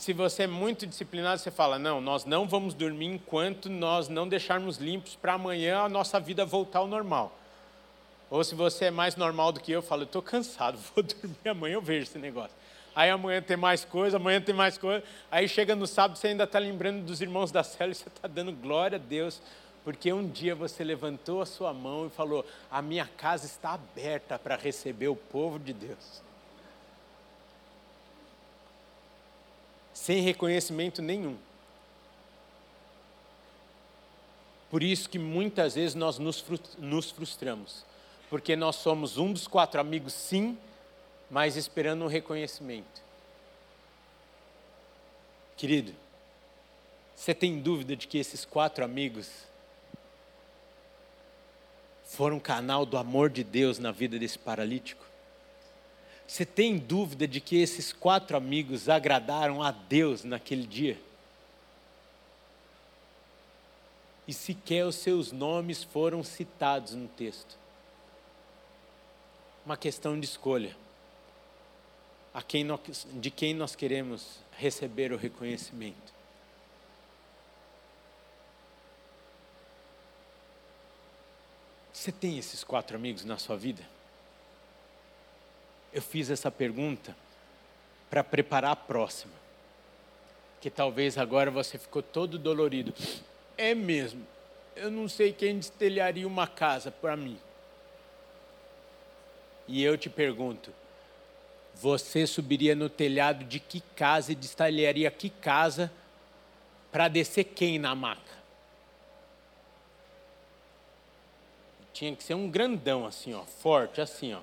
[0.00, 4.26] se você é muito disciplinado, você fala: não, nós não vamos dormir enquanto nós não
[4.26, 7.36] deixarmos limpos para amanhã a nossa vida voltar ao normal.
[8.30, 11.48] Ou se você é mais normal do que eu, fala: eu estou cansado, vou dormir
[11.48, 12.56] amanhã, eu vejo esse negócio.
[12.94, 15.04] Aí amanhã tem mais coisa, amanhã tem mais coisa.
[15.30, 18.26] Aí chega no sábado, você ainda está lembrando dos irmãos da célula e você está
[18.26, 19.40] dando glória a Deus,
[19.90, 24.38] porque um dia você levantou a sua mão e falou: a minha casa está aberta
[24.38, 26.22] para receber o povo de Deus.
[29.92, 31.36] sem reconhecimento nenhum.
[34.70, 37.84] Por isso que muitas vezes nós nos frustramos,
[38.30, 40.56] porque nós somos um dos quatro amigos, sim,
[41.30, 43.02] mas esperando um reconhecimento.
[45.56, 45.92] Querido,
[47.14, 49.49] você tem dúvida de que esses quatro amigos
[52.10, 55.04] foram canal do amor de Deus na vida desse paralítico?
[56.26, 61.00] Você tem dúvida de que esses quatro amigos agradaram a Deus naquele dia?
[64.26, 67.56] E sequer os seus nomes foram citados no texto.
[69.64, 70.76] Uma questão de escolha.
[72.48, 76.19] Quem nós, de quem nós queremos receber o reconhecimento.
[81.92, 83.82] Você tem esses quatro amigos na sua vida?
[85.92, 87.16] Eu fiz essa pergunta
[88.08, 89.32] para preparar a próxima.
[90.60, 92.94] Que talvez agora você ficou todo dolorido.
[93.56, 94.26] É mesmo.
[94.76, 97.38] Eu não sei quem destelharia uma casa para mim.
[99.66, 100.72] E eu te pergunto:
[101.74, 105.90] você subiria no telhado de que casa e destalharia que casa
[106.92, 108.39] para descer quem na maca?
[112.00, 114.40] Tinha que ser um grandão assim, ó, forte assim, ó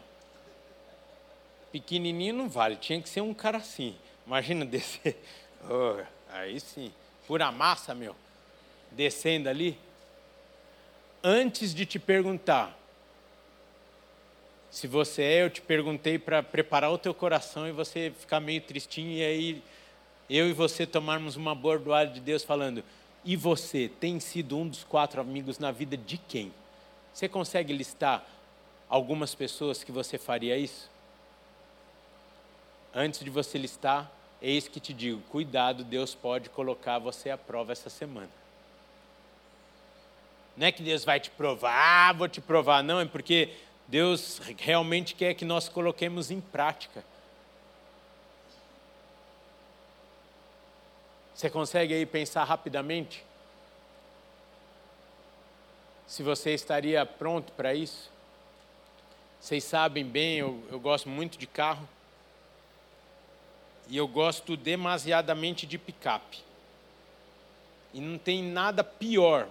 [1.72, 3.96] pequenininho não vale, tinha que ser um cara assim.
[4.26, 5.18] Imagina descer.
[5.70, 6.92] Oh, aí sim.
[7.28, 8.16] Pura massa, meu.
[8.92, 9.78] Descendo ali.
[11.24, 12.78] Antes de te perguntar
[14.70, 18.62] se você é, eu te perguntei para preparar o teu coração e você ficar meio
[18.62, 19.64] tristinho e aí
[20.30, 22.84] eu e você tomarmos uma bordoada de Deus falando:
[23.26, 26.54] e você tem sido um dos quatro amigos na vida de quem?
[27.18, 28.24] Você consegue listar
[28.88, 30.88] algumas pessoas que você faria isso?
[32.94, 37.72] antes de você listar, eis que te digo: cuidado, Deus pode colocar você à prova
[37.72, 38.30] essa semana.
[40.56, 43.54] Não é que Deus vai te provar, ah, vou te provar, não, é porque
[43.88, 47.04] Deus realmente quer que nós coloquemos em prática.
[51.34, 53.27] Você consegue aí pensar rapidamente?
[56.08, 58.10] Se você estaria pronto para isso?
[59.42, 61.88] Vocês sabem bem, eu, eu gosto muito de carro
[63.90, 66.40] e eu gosto demasiadamente de picape.
[67.94, 69.50] E não tem nada pior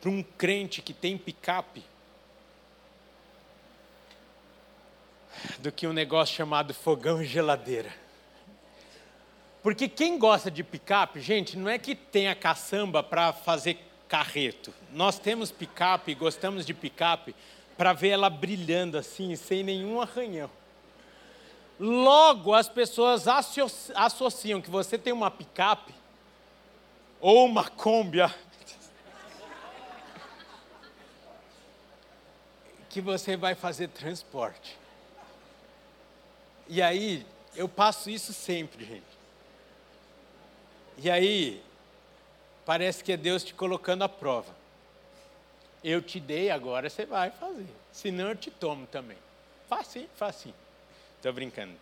[0.00, 1.84] para um crente que tem picape
[5.58, 7.94] do que um negócio chamado fogão e geladeira.
[9.62, 14.72] Porque quem gosta de picape, gente, não é que tem a caçamba para fazer carreto.
[14.92, 17.34] Nós temos picape, gostamos de picape
[17.76, 20.50] para ver ela brilhando assim, sem nenhum arranhão.
[21.78, 23.26] Logo, as pessoas
[23.94, 25.94] associam que você tem uma picape
[27.20, 28.20] ou uma Kombi
[32.88, 34.78] que você vai fazer transporte.
[36.68, 39.04] E aí, eu passo isso sempre, gente.
[40.98, 41.62] E aí,
[42.66, 44.54] parece que é Deus te colocando à prova.
[45.82, 47.68] Eu te dei, agora você vai fazer.
[47.92, 49.16] Senão eu te tomo também.
[49.68, 50.54] Facinho, facinho.
[51.16, 51.72] Estou brincando.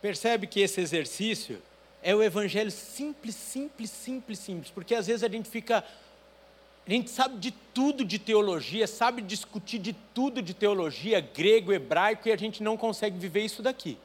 [0.00, 1.60] Percebe que esse exercício
[2.02, 5.84] é o evangelho simples, simples, simples, simples, porque às vezes a gente fica
[6.86, 12.28] a gente sabe de tudo de teologia, sabe discutir de tudo de teologia, grego, hebraico,
[12.28, 13.98] e a gente não consegue viver isso daqui.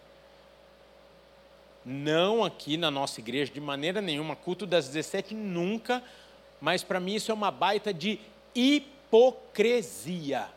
[1.86, 6.02] Não aqui na nossa igreja, de maneira nenhuma, culto das 17 nunca,
[6.60, 8.20] mas para mim isso é uma baita de
[8.56, 10.50] hipocrisia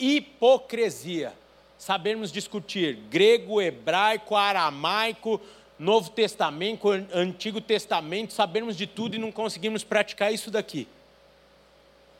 [0.00, 1.34] hipocrisia.
[1.78, 5.40] Sabermos discutir grego, hebraico, aramaico,
[5.78, 10.86] Novo Testamento, Antigo Testamento, sabemos de tudo e não conseguimos praticar isso daqui.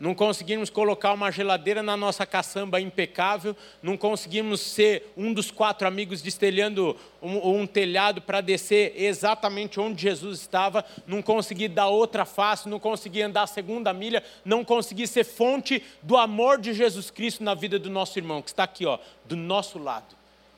[0.00, 5.86] Não conseguimos colocar uma geladeira na nossa caçamba impecável, não conseguimos ser um dos quatro
[5.86, 12.24] amigos destelhando um, um telhado para descer exatamente onde Jesus estava, não consegui dar outra
[12.24, 17.10] face, não consegui andar a segunda milha, não consegui ser fonte do amor de Jesus
[17.10, 20.16] Cristo na vida do nosso irmão, que está aqui, ó, do nosso lado.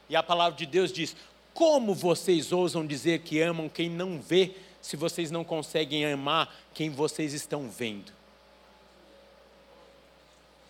[0.09, 1.16] E a palavra de Deus diz:
[1.53, 6.90] como vocês ousam dizer que amam quem não vê, se vocês não conseguem amar quem
[6.90, 8.22] vocês estão vendo?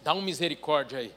[0.03, 1.15] Dá um misericórdia aí.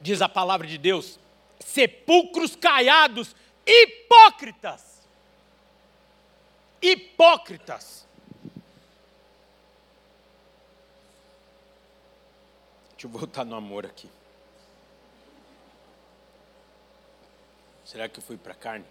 [0.00, 1.18] Diz a palavra de Deus:
[1.58, 3.34] sepulcros caiados,
[3.66, 5.00] hipócritas.
[6.80, 8.06] Hipócritas.
[12.92, 14.08] Deixa eu voltar no amor aqui.
[17.84, 18.86] Será que eu fui para carne?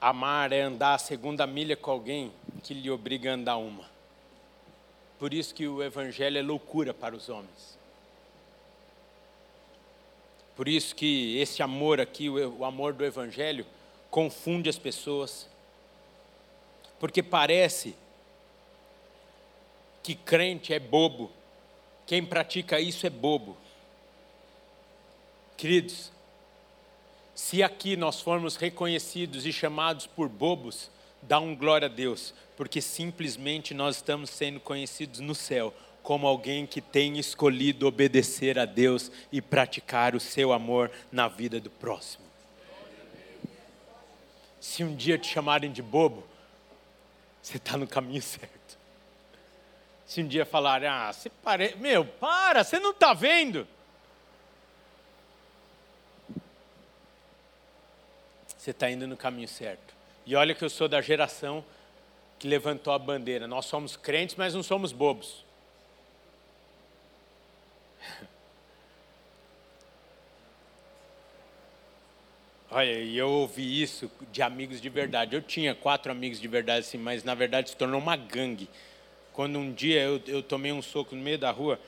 [0.00, 2.32] Amar é andar a segunda milha com alguém
[2.62, 3.84] que lhe obriga a andar uma.
[5.18, 7.78] Por isso que o evangelho é loucura para os homens.
[10.56, 13.66] Por isso que esse amor aqui, o amor do evangelho,
[14.10, 15.46] confunde as pessoas.
[16.98, 17.94] Porque parece
[20.02, 21.30] que crente é bobo.
[22.06, 23.56] Quem pratica isso é bobo.
[25.56, 26.10] Queridos,
[27.40, 30.90] se aqui nós formos reconhecidos e chamados por bobos,
[31.22, 36.66] dá um glória a Deus, porque simplesmente nós estamos sendo conhecidos no céu como alguém
[36.66, 42.24] que tem escolhido obedecer a Deus e praticar o seu amor na vida do próximo.
[44.60, 46.22] Se um dia te chamarem de bobo,
[47.42, 48.78] você está no caminho certo.
[50.04, 51.74] Se um dia falarem, ah, você pare...
[51.76, 53.66] meu, para, você não está vendo?
[58.60, 59.94] Você está indo no caminho certo.
[60.26, 61.64] E olha que eu sou da geração
[62.38, 63.48] que levantou a bandeira.
[63.48, 65.46] Nós somos crentes, mas não somos bobos.
[72.70, 75.34] Olha, e eu ouvi isso de amigos de verdade.
[75.34, 78.68] Eu tinha quatro amigos de verdade, assim, mas na verdade se tornou uma gangue.
[79.32, 81.80] Quando um dia eu, eu tomei um soco no meio da rua,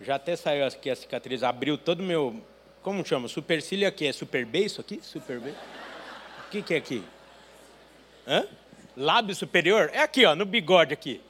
[0.00, 2.40] já até saiu aqui a cicatriz, abriu todo o meu.
[2.82, 3.26] Como chama?
[3.26, 4.06] Supercílio aqui?
[4.06, 5.00] É super B isso aqui?
[5.02, 5.40] Super?
[6.50, 7.04] O que, que é aqui?
[8.26, 8.44] Hã?
[8.96, 9.88] Lábio superior?
[9.92, 11.20] É aqui, ó, no bigode aqui.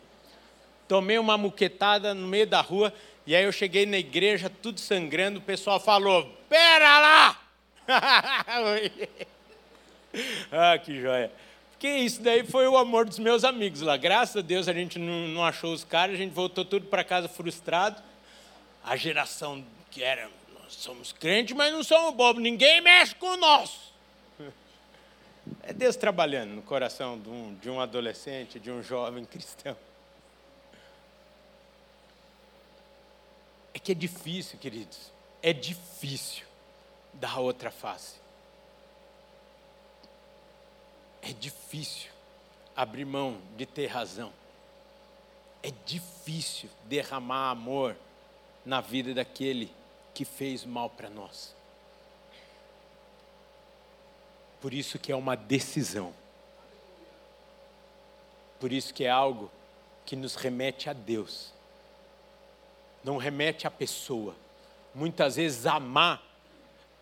[0.89, 2.91] Tomei uma muquetada no meio da rua
[3.27, 7.39] e aí eu cheguei na igreja, tudo sangrando, o pessoal falou: Pera lá!
[10.51, 11.31] ah, que joia.
[11.73, 13.99] Porque isso daí foi o amor dos meus amigos lá.
[13.99, 17.05] Graças a Deus a gente não, não achou os caras, a gente voltou tudo para
[17.05, 18.03] casa frustrado.
[18.83, 23.90] A geração que era, nós somos crentes, mas não somos bobos, ninguém mexe com nós.
[25.63, 29.77] É Deus trabalhando no coração de um, de um adolescente, de um jovem cristão.
[33.73, 35.13] É que é difícil, queridos.
[35.43, 36.45] É difícil
[37.15, 38.17] dar outra face.
[41.23, 42.11] É difícil
[42.75, 44.33] abrir mão de ter razão.
[45.63, 47.97] É difícil derramar amor
[48.65, 49.73] na vida daquele
[50.15, 51.55] que fez mal para nós.
[54.61, 56.13] Por isso que é uma decisão.
[58.59, 59.51] Por isso que é algo
[60.05, 61.53] que nos remete a Deus.
[63.03, 64.35] Não remete à pessoa.
[64.95, 66.23] Muitas vezes amar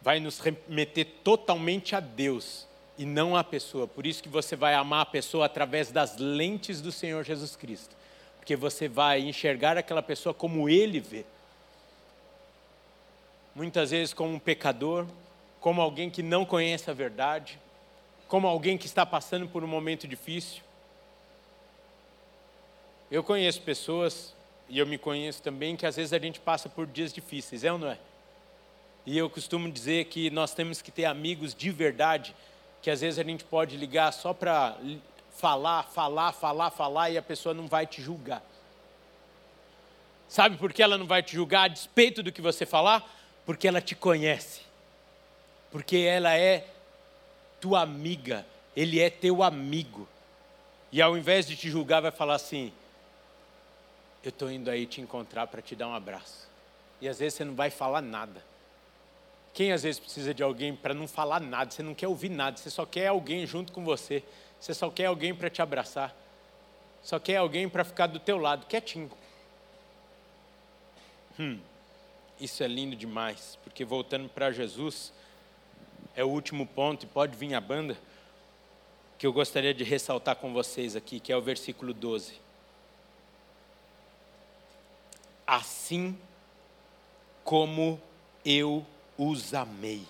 [0.00, 3.86] vai nos remeter totalmente a Deus e não à pessoa.
[3.86, 7.96] Por isso que você vai amar a pessoa através das lentes do Senhor Jesus Cristo.
[8.38, 11.24] Porque você vai enxergar aquela pessoa como ele vê.
[13.54, 15.06] Muitas vezes como um pecador,
[15.60, 17.58] como alguém que não conhece a verdade,
[18.28, 20.62] como alguém que está passando por um momento difícil.
[23.10, 24.34] Eu conheço pessoas,
[24.68, 27.72] e eu me conheço também, que às vezes a gente passa por dias difíceis, é
[27.72, 27.98] ou não é?
[29.06, 32.36] E eu costumo dizer que nós temos que ter amigos de verdade,
[32.82, 34.76] que às vezes a gente pode ligar só para
[35.36, 38.42] falar, falar, falar, falar, e a pessoa não vai te julgar.
[40.28, 43.10] Sabe por que ela não vai te julgar a despeito do que você falar?
[43.46, 44.67] Porque ela te conhece
[45.70, 46.66] porque ela é
[47.60, 48.46] tua amiga,
[48.76, 50.08] ele é teu amigo.
[50.90, 52.72] E ao invés de te julgar, vai falar assim:
[54.22, 56.48] Eu estou indo aí te encontrar para te dar um abraço.
[57.00, 58.42] E às vezes você não vai falar nada.
[59.52, 61.70] Quem às vezes precisa de alguém para não falar nada?
[61.70, 64.22] Você não quer ouvir nada, você só quer alguém junto com você.
[64.60, 66.14] Você só quer alguém para te abraçar.
[67.02, 69.10] Só quer alguém para ficar do teu lado, quietinho.
[71.38, 71.58] Hum.
[72.40, 75.12] Isso é lindo demais, porque voltando para Jesus,
[76.14, 77.96] é o último ponto, e pode vir a banda,
[79.18, 82.34] que eu gostaria de ressaltar com vocês aqui, que é o versículo 12.
[85.46, 86.16] Assim
[87.42, 88.00] como
[88.44, 88.86] eu
[89.16, 90.06] os amei.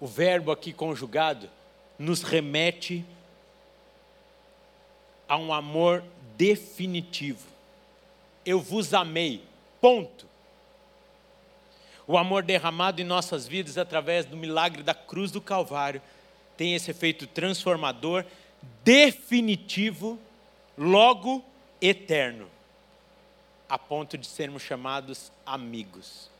[0.00, 1.50] O verbo aqui conjugado
[1.98, 3.04] nos remete
[5.28, 6.04] a um amor
[6.36, 7.48] definitivo.
[8.46, 9.44] Eu vos amei,
[9.80, 10.27] ponto.
[12.08, 16.00] O amor derramado em nossas vidas através do milagre da cruz do Calvário
[16.56, 18.24] tem esse efeito transformador,
[18.82, 20.18] definitivo,
[20.76, 21.44] logo
[21.82, 22.48] eterno,
[23.68, 26.30] a ponto de sermos chamados amigos.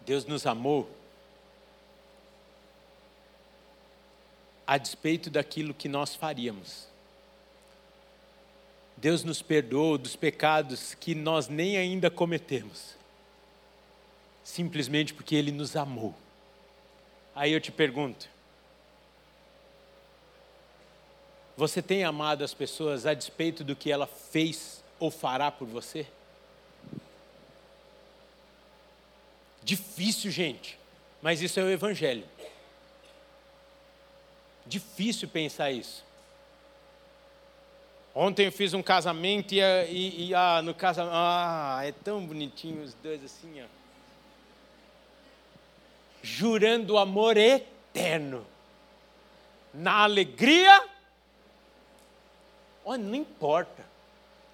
[0.00, 0.90] Deus nos amou
[4.66, 6.95] a despeito daquilo que nós faríamos.
[8.96, 12.94] Deus nos perdoou dos pecados que nós nem ainda cometemos,
[14.42, 16.14] simplesmente porque Ele nos amou.
[17.34, 18.28] Aí eu te pergunto:
[21.56, 26.06] você tem amado as pessoas a despeito do que ela fez ou fará por você?
[29.62, 30.78] Difícil, gente,
[31.20, 32.24] mas isso é o Evangelho.
[34.64, 36.05] Difícil pensar isso.
[38.18, 41.14] Ontem eu fiz um casamento e, e, e ah, no casamento.
[41.14, 43.66] Ah, é tão bonitinho os dois assim, ó.
[46.22, 48.44] Jurando amor eterno.
[49.72, 50.88] Na alegria.
[52.84, 53.84] Olha, não importa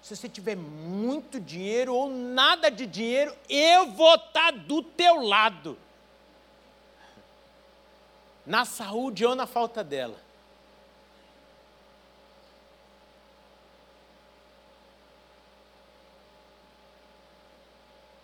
[0.03, 5.79] se você tiver muito dinheiro ou nada de dinheiro, eu vou estar do teu lado.
[8.45, 10.19] Na saúde ou na falta dela.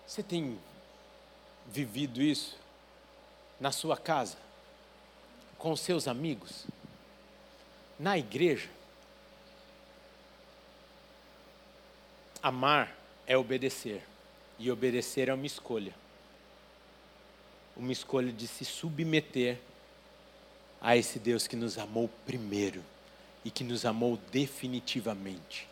[0.10, 0.58] Você tem
[1.68, 2.58] vivido isso
[3.60, 4.38] na sua casa,
[5.56, 6.66] com seus amigos,
[8.00, 8.68] na igreja?
[12.42, 12.92] Amar
[13.28, 14.02] é obedecer,
[14.58, 15.94] e obedecer é uma escolha.
[17.78, 19.60] Uma escolha de se submeter
[20.82, 22.84] a esse Deus que nos amou primeiro
[23.46, 25.70] e que nos amou definitivamente.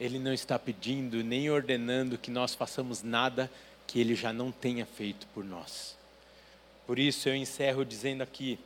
[0.00, 3.50] Ele não está pedindo nem ordenando que nós façamos nada
[3.86, 5.96] que ele já não tenha feito por nós.
[6.86, 8.58] Por isso eu encerro dizendo aqui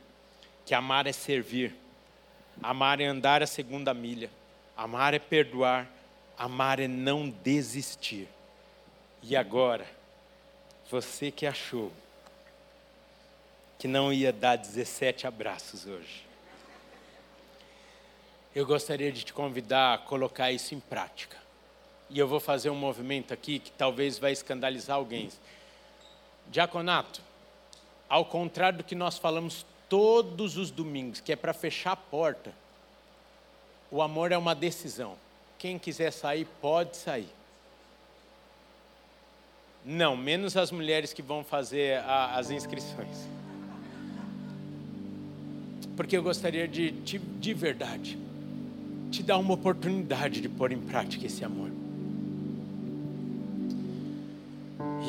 [0.65, 1.75] que amar é servir,
[2.61, 4.29] amar é andar a segunda milha,
[4.75, 5.87] amar é perdoar,
[6.39, 8.25] Amar é não desistir.
[9.21, 9.85] E agora,
[10.89, 11.91] você que achou
[13.77, 16.25] que não ia dar 17 abraços hoje,
[18.55, 21.35] eu gostaria de te convidar a colocar isso em prática.
[22.09, 25.29] E eu vou fazer um movimento aqui que talvez vai escandalizar alguém.
[26.47, 27.21] Diaconato,
[28.09, 32.51] ao contrário do que nós falamos todos os domingos, que é para fechar a porta,
[33.91, 35.15] o amor é uma decisão.
[35.57, 37.29] Quem quiser sair, pode sair.
[39.85, 43.27] Não, menos as mulheres que vão fazer a, as inscrições.
[45.95, 48.17] Porque eu gostaria de, de, de verdade,
[49.11, 51.71] te dar uma oportunidade de pôr em prática esse amor.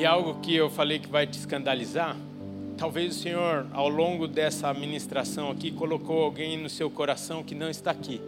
[0.01, 2.17] E algo que eu falei que vai te escandalizar,
[2.77, 7.71] talvez o Senhor, ao longo dessa ministração aqui, colocou alguém no seu coração que não
[7.71, 8.21] está aqui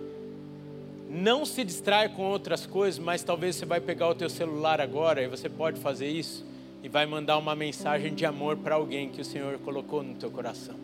[1.13, 5.23] não se distrai com outras coisas, mas talvez você vai pegar o teu celular agora
[5.23, 6.43] e você pode fazer isso
[6.83, 10.31] e vai mandar uma mensagem de amor para alguém que o Senhor colocou no teu
[10.31, 10.75] coração.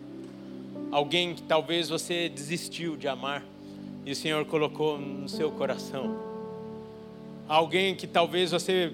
[0.91, 3.43] Alguém que talvez você desistiu de amar
[4.05, 6.15] e o Senhor colocou no seu coração.
[7.47, 8.93] Alguém que talvez você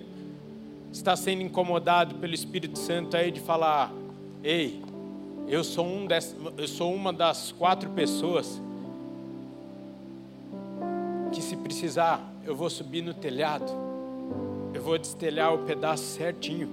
[0.96, 3.91] está sendo incomodado pelo Espírito Santo aí de falar:
[4.43, 4.82] "Ei,
[5.48, 8.62] eu sou um des, eu sou uma das quatro pessoas
[11.32, 13.70] que se precisar, eu vou subir no telhado,
[14.74, 16.70] eu vou destelhar o pedaço certinho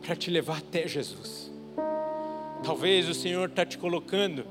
[0.00, 1.50] para te levar até Jesus.
[2.62, 4.44] Talvez o Senhor está te colocando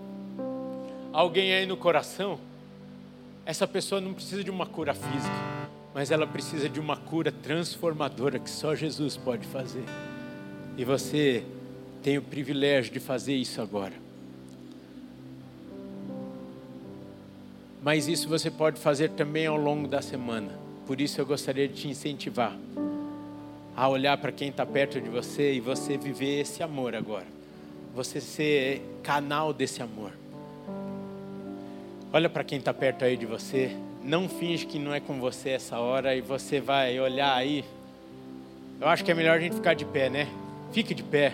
[1.13, 2.37] alguém aí no coração.
[3.45, 5.54] Essa pessoa não precisa de uma cura física,
[5.95, 9.85] mas ela precisa de uma cura transformadora que só Jesus pode fazer.
[10.77, 11.41] E você
[12.03, 13.93] tem o privilégio de fazer isso agora.
[17.81, 20.51] Mas isso você pode fazer também ao longo da semana.
[20.85, 22.57] Por isso eu gostaria de te incentivar
[23.73, 27.27] a olhar para quem está perto de você e você viver esse amor agora.
[27.95, 30.11] Você ser canal desse amor.
[32.11, 33.73] Olha para quem está perto aí de você.
[34.05, 37.65] Não finge que não é com você essa hora e você vai olhar aí.
[38.79, 40.27] Eu acho que é melhor a gente ficar de pé, né?
[40.71, 41.33] Fique de pé.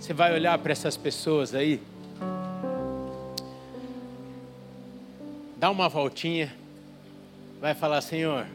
[0.00, 1.78] Você vai olhar para essas pessoas aí.
[5.58, 6.50] Dá uma voltinha.
[7.60, 8.46] Vai falar, Senhor,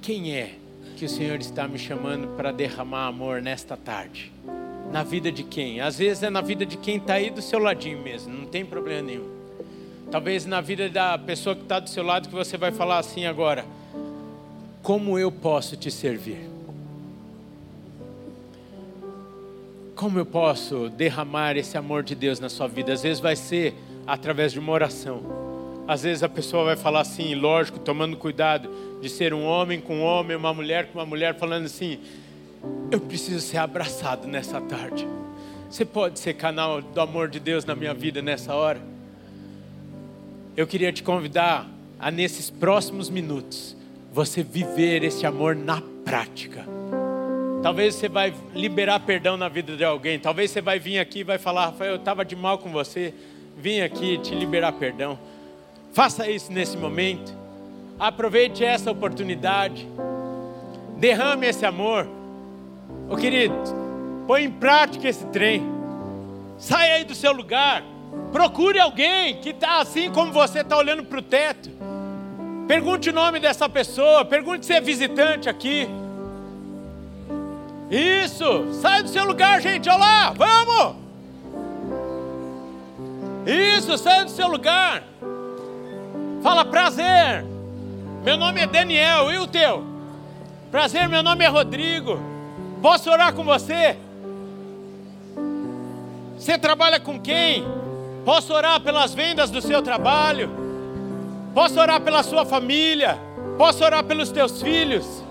[0.00, 0.54] quem é
[0.96, 4.32] que o Senhor está me chamando para derramar amor nesta tarde?
[4.92, 5.80] Na vida de quem?
[5.80, 8.64] Às vezes é na vida de quem está aí do seu ladinho mesmo, não tem
[8.64, 9.35] problema nenhum.
[10.10, 13.26] Talvez na vida da pessoa que está do seu lado que você vai falar assim
[13.26, 13.64] agora:
[14.82, 16.48] Como eu posso te servir?
[19.96, 22.92] Como eu posso derramar esse amor de Deus na sua vida?
[22.92, 23.74] Às vezes vai ser
[24.06, 25.22] através de uma oração.
[25.88, 28.68] Às vezes a pessoa vai falar assim, lógico, tomando cuidado
[29.00, 31.98] de ser um homem com um homem, uma mulher com uma mulher, falando assim:
[32.90, 35.06] Eu preciso ser abraçado nessa tarde.
[35.68, 38.95] Você pode ser canal do amor de Deus na minha vida nessa hora?
[40.56, 43.76] Eu queria te convidar a, nesses próximos minutos,
[44.12, 46.64] você viver esse amor na prática.
[47.62, 50.18] Talvez você vai liberar perdão na vida de alguém.
[50.18, 53.12] Talvez você vai vir aqui e vai falar, Rafael, eu estava de mal com você.
[53.58, 55.18] Vim aqui te liberar perdão.
[55.92, 57.34] Faça isso nesse momento.
[57.98, 59.86] Aproveite essa oportunidade.
[60.98, 62.08] Derrame esse amor.
[63.10, 63.54] Ô querido,
[64.26, 65.62] põe em prática esse trem.
[66.58, 67.82] Sai aí do seu lugar.
[68.32, 71.70] Procure alguém que está assim como você está olhando para o teto.
[72.68, 74.24] Pergunte o nome dessa pessoa.
[74.24, 75.88] Pergunte se é visitante aqui.
[77.90, 78.72] Isso!
[78.74, 79.88] Sai do seu lugar, gente.
[79.88, 80.96] Olha lá, vamos!
[83.46, 85.04] Isso, sai do seu lugar.
[86.42, 87.44] Fala prazer.
[88.24, 89.84] Meu nome é Daniel, e o teu?
[90.70, 92.18] Prazer, meu nome é Rodrigo.
[92.82, 93.96] Posso orar com você?
[96.36, 97.64] Você trabalha com quem?
[98.26, 100.50] Posso orar pelas vendas do seu trabalho.
[101.54, 103.16] Posso orar pela sua família.
[103.56, 105.22] Posso orar pelos teus filhos.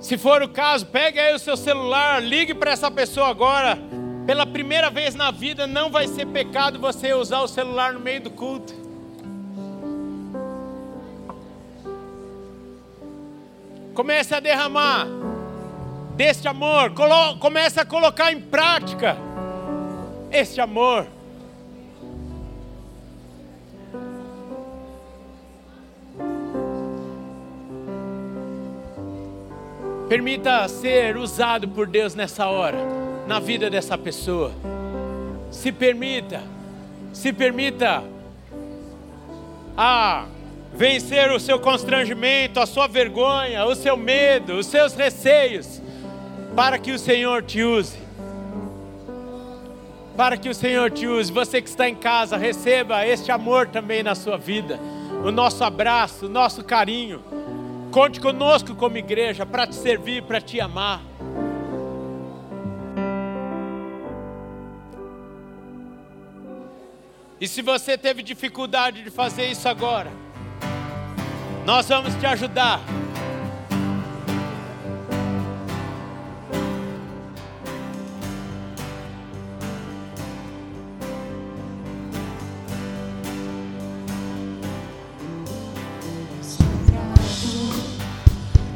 [0.00, 3.76] Se for o caso, pegue aí o seu celular, ligue para essa pessoa agora.
[4.24, 8.20] Pela primeira vez na vida, não vai ser pecado você usar o celular no meio
[8.20, 8.72] do culto.
[13.94, 15.08] Comece a derramar
[16.16, 16.92] deste amor,
[17.38, 19.16] comece a colocar em prática
[20.30, 21.06] este amor.
[30.08, 32.78] Permita ser usado por Deus nessa hora,
[33.26, 34.52] na vida dessa pessoa.
[35.50, 36.42] Se permita,
[37.14, 38.02] se permita
[39.74, 40.26] a
[40.74, 45.81] vencer o seu constrangimento, a sua vergonha, o seu medo, os seus receios
[46.54, 47.98] para que o Senhor te use.
[50.16, 51.32] Para que o Senhor te use.
[51.32, 54.78] Você que está em casa, receba este amor também na sua vida.
[55.24, 57.22] O nosso abraço, o nosso carinho.
[57.90, 61.00] Conte conosco como igreja para te servir, para te amar.
[67.40, 70.12] E se você teve dificuldade de fazer isso agora,
[71.64, 72.80] nós vamos te ajudar.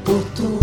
[0.09, 0.55] Alegria.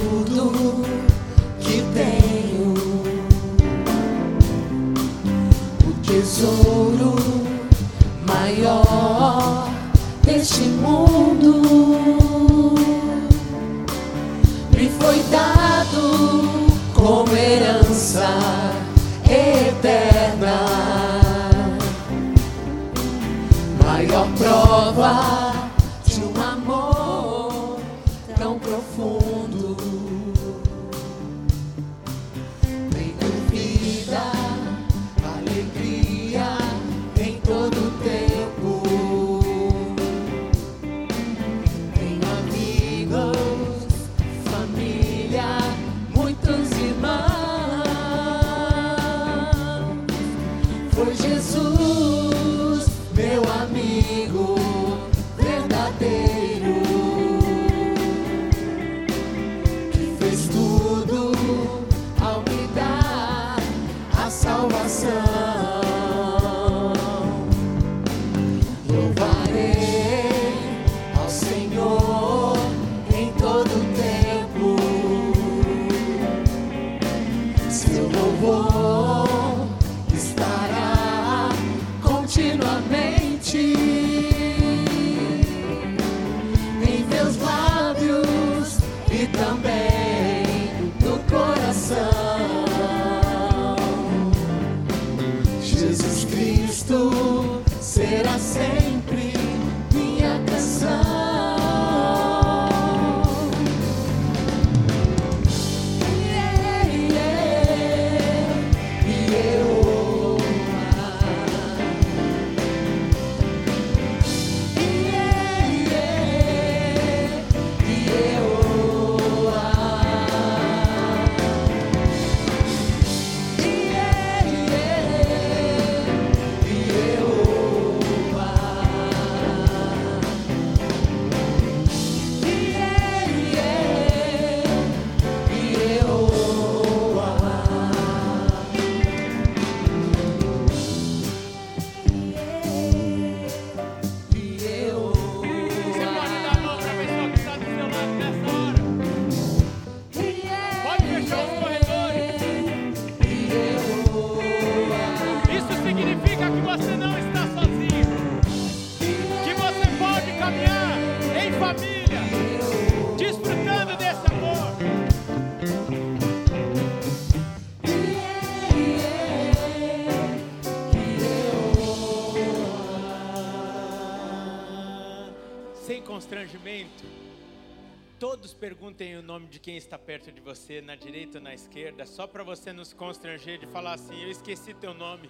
[179.33, 182.71] Nome de quem está perto de você, na direita ou na esquerda, só para você
[182.71, 185.27] nos constranger de falar assim: Eu esqueci teu nome.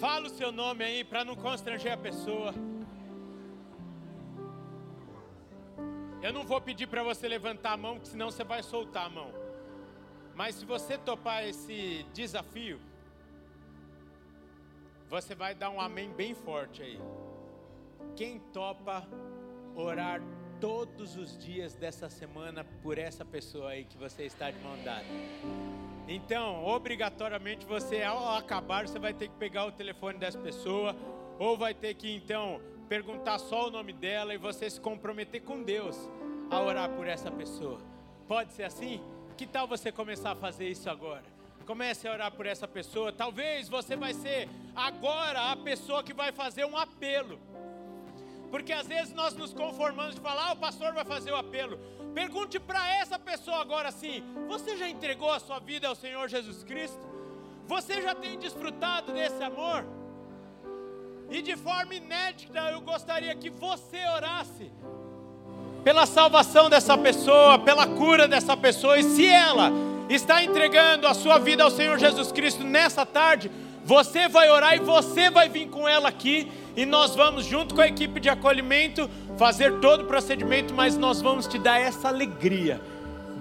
[0.00, 2.52] Fala o seu nome aí para não constranger a pessoa.
[6.20, 9.10] Eu não vou pedir para você levantar a mão, porque senão você vai soltar a
[9.10, 9.30] mão.
[10.34, 12.80] Mas se você topar esse desafio,
[15.08, 16.98] você vai dar um amém bem forte aí.
[18.16, 19.06] Quem topa
[19.76, 20.20] orar
[20.62, 25.04] todos os dias dessa semana por essa pessoa aí que você está de mão dada?
[26.06, 30.94] Então, obrigatoriamente você ao acabar, você vai ter que pegar o telefone dessa pessoa
[31.36, 35.64] ou vai ter que então perguntar só o nome dela e você se comprometer com
[35.64, 35.98] Deus
[36.48, 37.80] a orar por essa pessoa.
[38.28, 39.02] Pode ser assim?
[39.36, 41.24] Que tal você começar a fazer isso agora?
[41.66, 43.12] Comece a orar por essa pessoa.
[43.12, 47.40] Talvez você vai ser agora a pessoa que vai fazer um apelo.
[48.52, 51.78] Porque às vezes nós nos conformamos de falar, ah, o pastor vai fazer o apelo.
[52.12, 56.62] Pergunte para essa pessoa agora assim: você já entregou a sua vida ao Senhor Jesus
[56.62, 57.00] Cristo?
[57.66, 59.86] Você já tem desfrutado desse amor?
[61.30, 64.70] E de forma inédita, eu gostaria que você orasse
[65.82, 68.98] pela salvação dessa pessoa, pela cura dessa pessoa.
[68.98, 69.72] E se ela
[70.10, 73.50] está entregando a sua vida ao Senhor Jesus Cristo nessa tarde,
[73.84, 77.80] você vai orar e você vai vir com ela aqui e nós vamos, junto com
[77.80, 82.80] a equipe de acolhimento, fazer todo o procedimento, mas nós vamos te dar essa alegria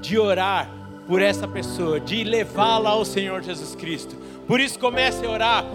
[0.02, 0.70] de orar
[1.08, 4.16] por essa pessoa, de levá-la ao Senhor Jesus Cristo.
[4.48, 5.66] Por isso, comece a orar,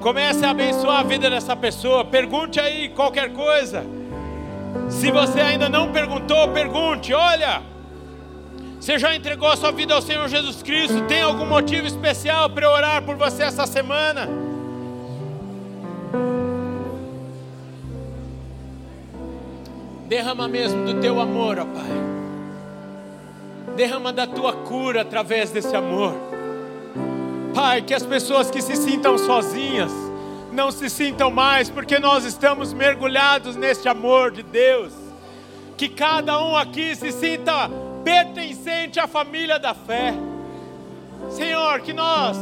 [0.00, 2.04] comece a abençoar a vida dessa pessoa.
[2.04, 3.84] Pergunte aí qualquer coisa.
[4.88, 7.71] Se você ainda não perguntou, pergunte: olha.
[8.82, 11.06] Você já entregou a sua vida ao Senhor Jesus Cristo?
[11.06, 14.28] Tem algum motivo especial para orar por você essa semana?
[20.08, 23.76] Derrama mesmo do teu amor, ó Pai.
[23.76, 26.16] Derrama da tua cura através desse amor.
[27.54, 29.92] Pai, que as pessoas que se sintam sozinhas
[30.50, 34.92] não se sintam mais, porque nós estamos mergulhados neste amor de Deus.
[35.76, 37.70] Que cada um aqui se sinta
[38.04, 40.14] pertencente à família da fé.
[41.30, 42.36] Senhor, que nós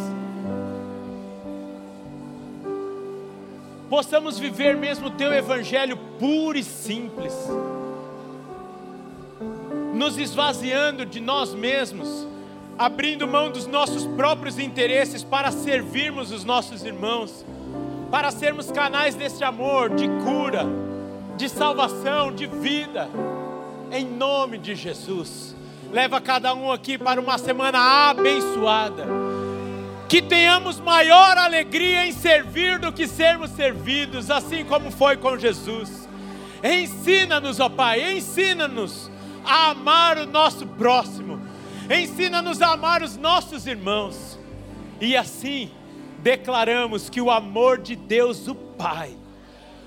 [3.91, 7.35] possamos viver mesmo o teu evangelho puro e simples,
[9.93, 12.27] nos esvaziando de nós mesmos,
[12.79, 17.45] abrindo mão dos nossos próprios interesses para servirmos os nossos irmãos,
[18.11, 20.65] para sermos canais desse amor, de cura,
[21.37, 23.09] de salvação, de vida,
[23.91, 25.55] em nome de Jesus.
[25.93, 29.07] Leva cada um aqui para uma semana abençoada
[30.11, 36.09] que tenhamos maior alegria em servir do que sermos servidos, assim como foi com Jesus.
[36.65, 39.09] Ensina-nos, ó Pai, ensina-nos
[39.45, 41.41] a amar o nosso próximo,
[41.89, 44.37] ensina-nos a amar os nossos irmãos,
[45.01, 45.71] e assim
[46.19, 49.17] declaramos que o amor de Deus, o Pai,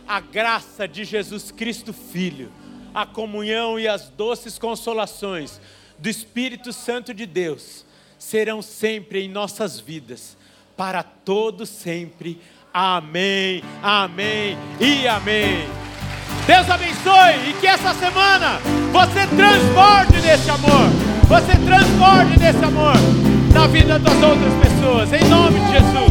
[0.07, 2.49] a graça de Jesus Cristo, Filho,
[2.93, 5.59] a comunhão e as doces consolações
[5.97, 7.85] do Espírito Santo de Deus
[8.19, 10.37] serão sempre em nossas vidas,
[10.77, 12.39] para todo sempre.
[12.73, 15.67] Amém, amém e amém.
[16.45, 18.59] Deus abençoe e que essa semana
[18.91, 20.89] você transborde desse amor,
[21.27, 22.95] você transborde desse amor
[23.53, 26.03] na vida das outras pessoas, em nome de Jesus.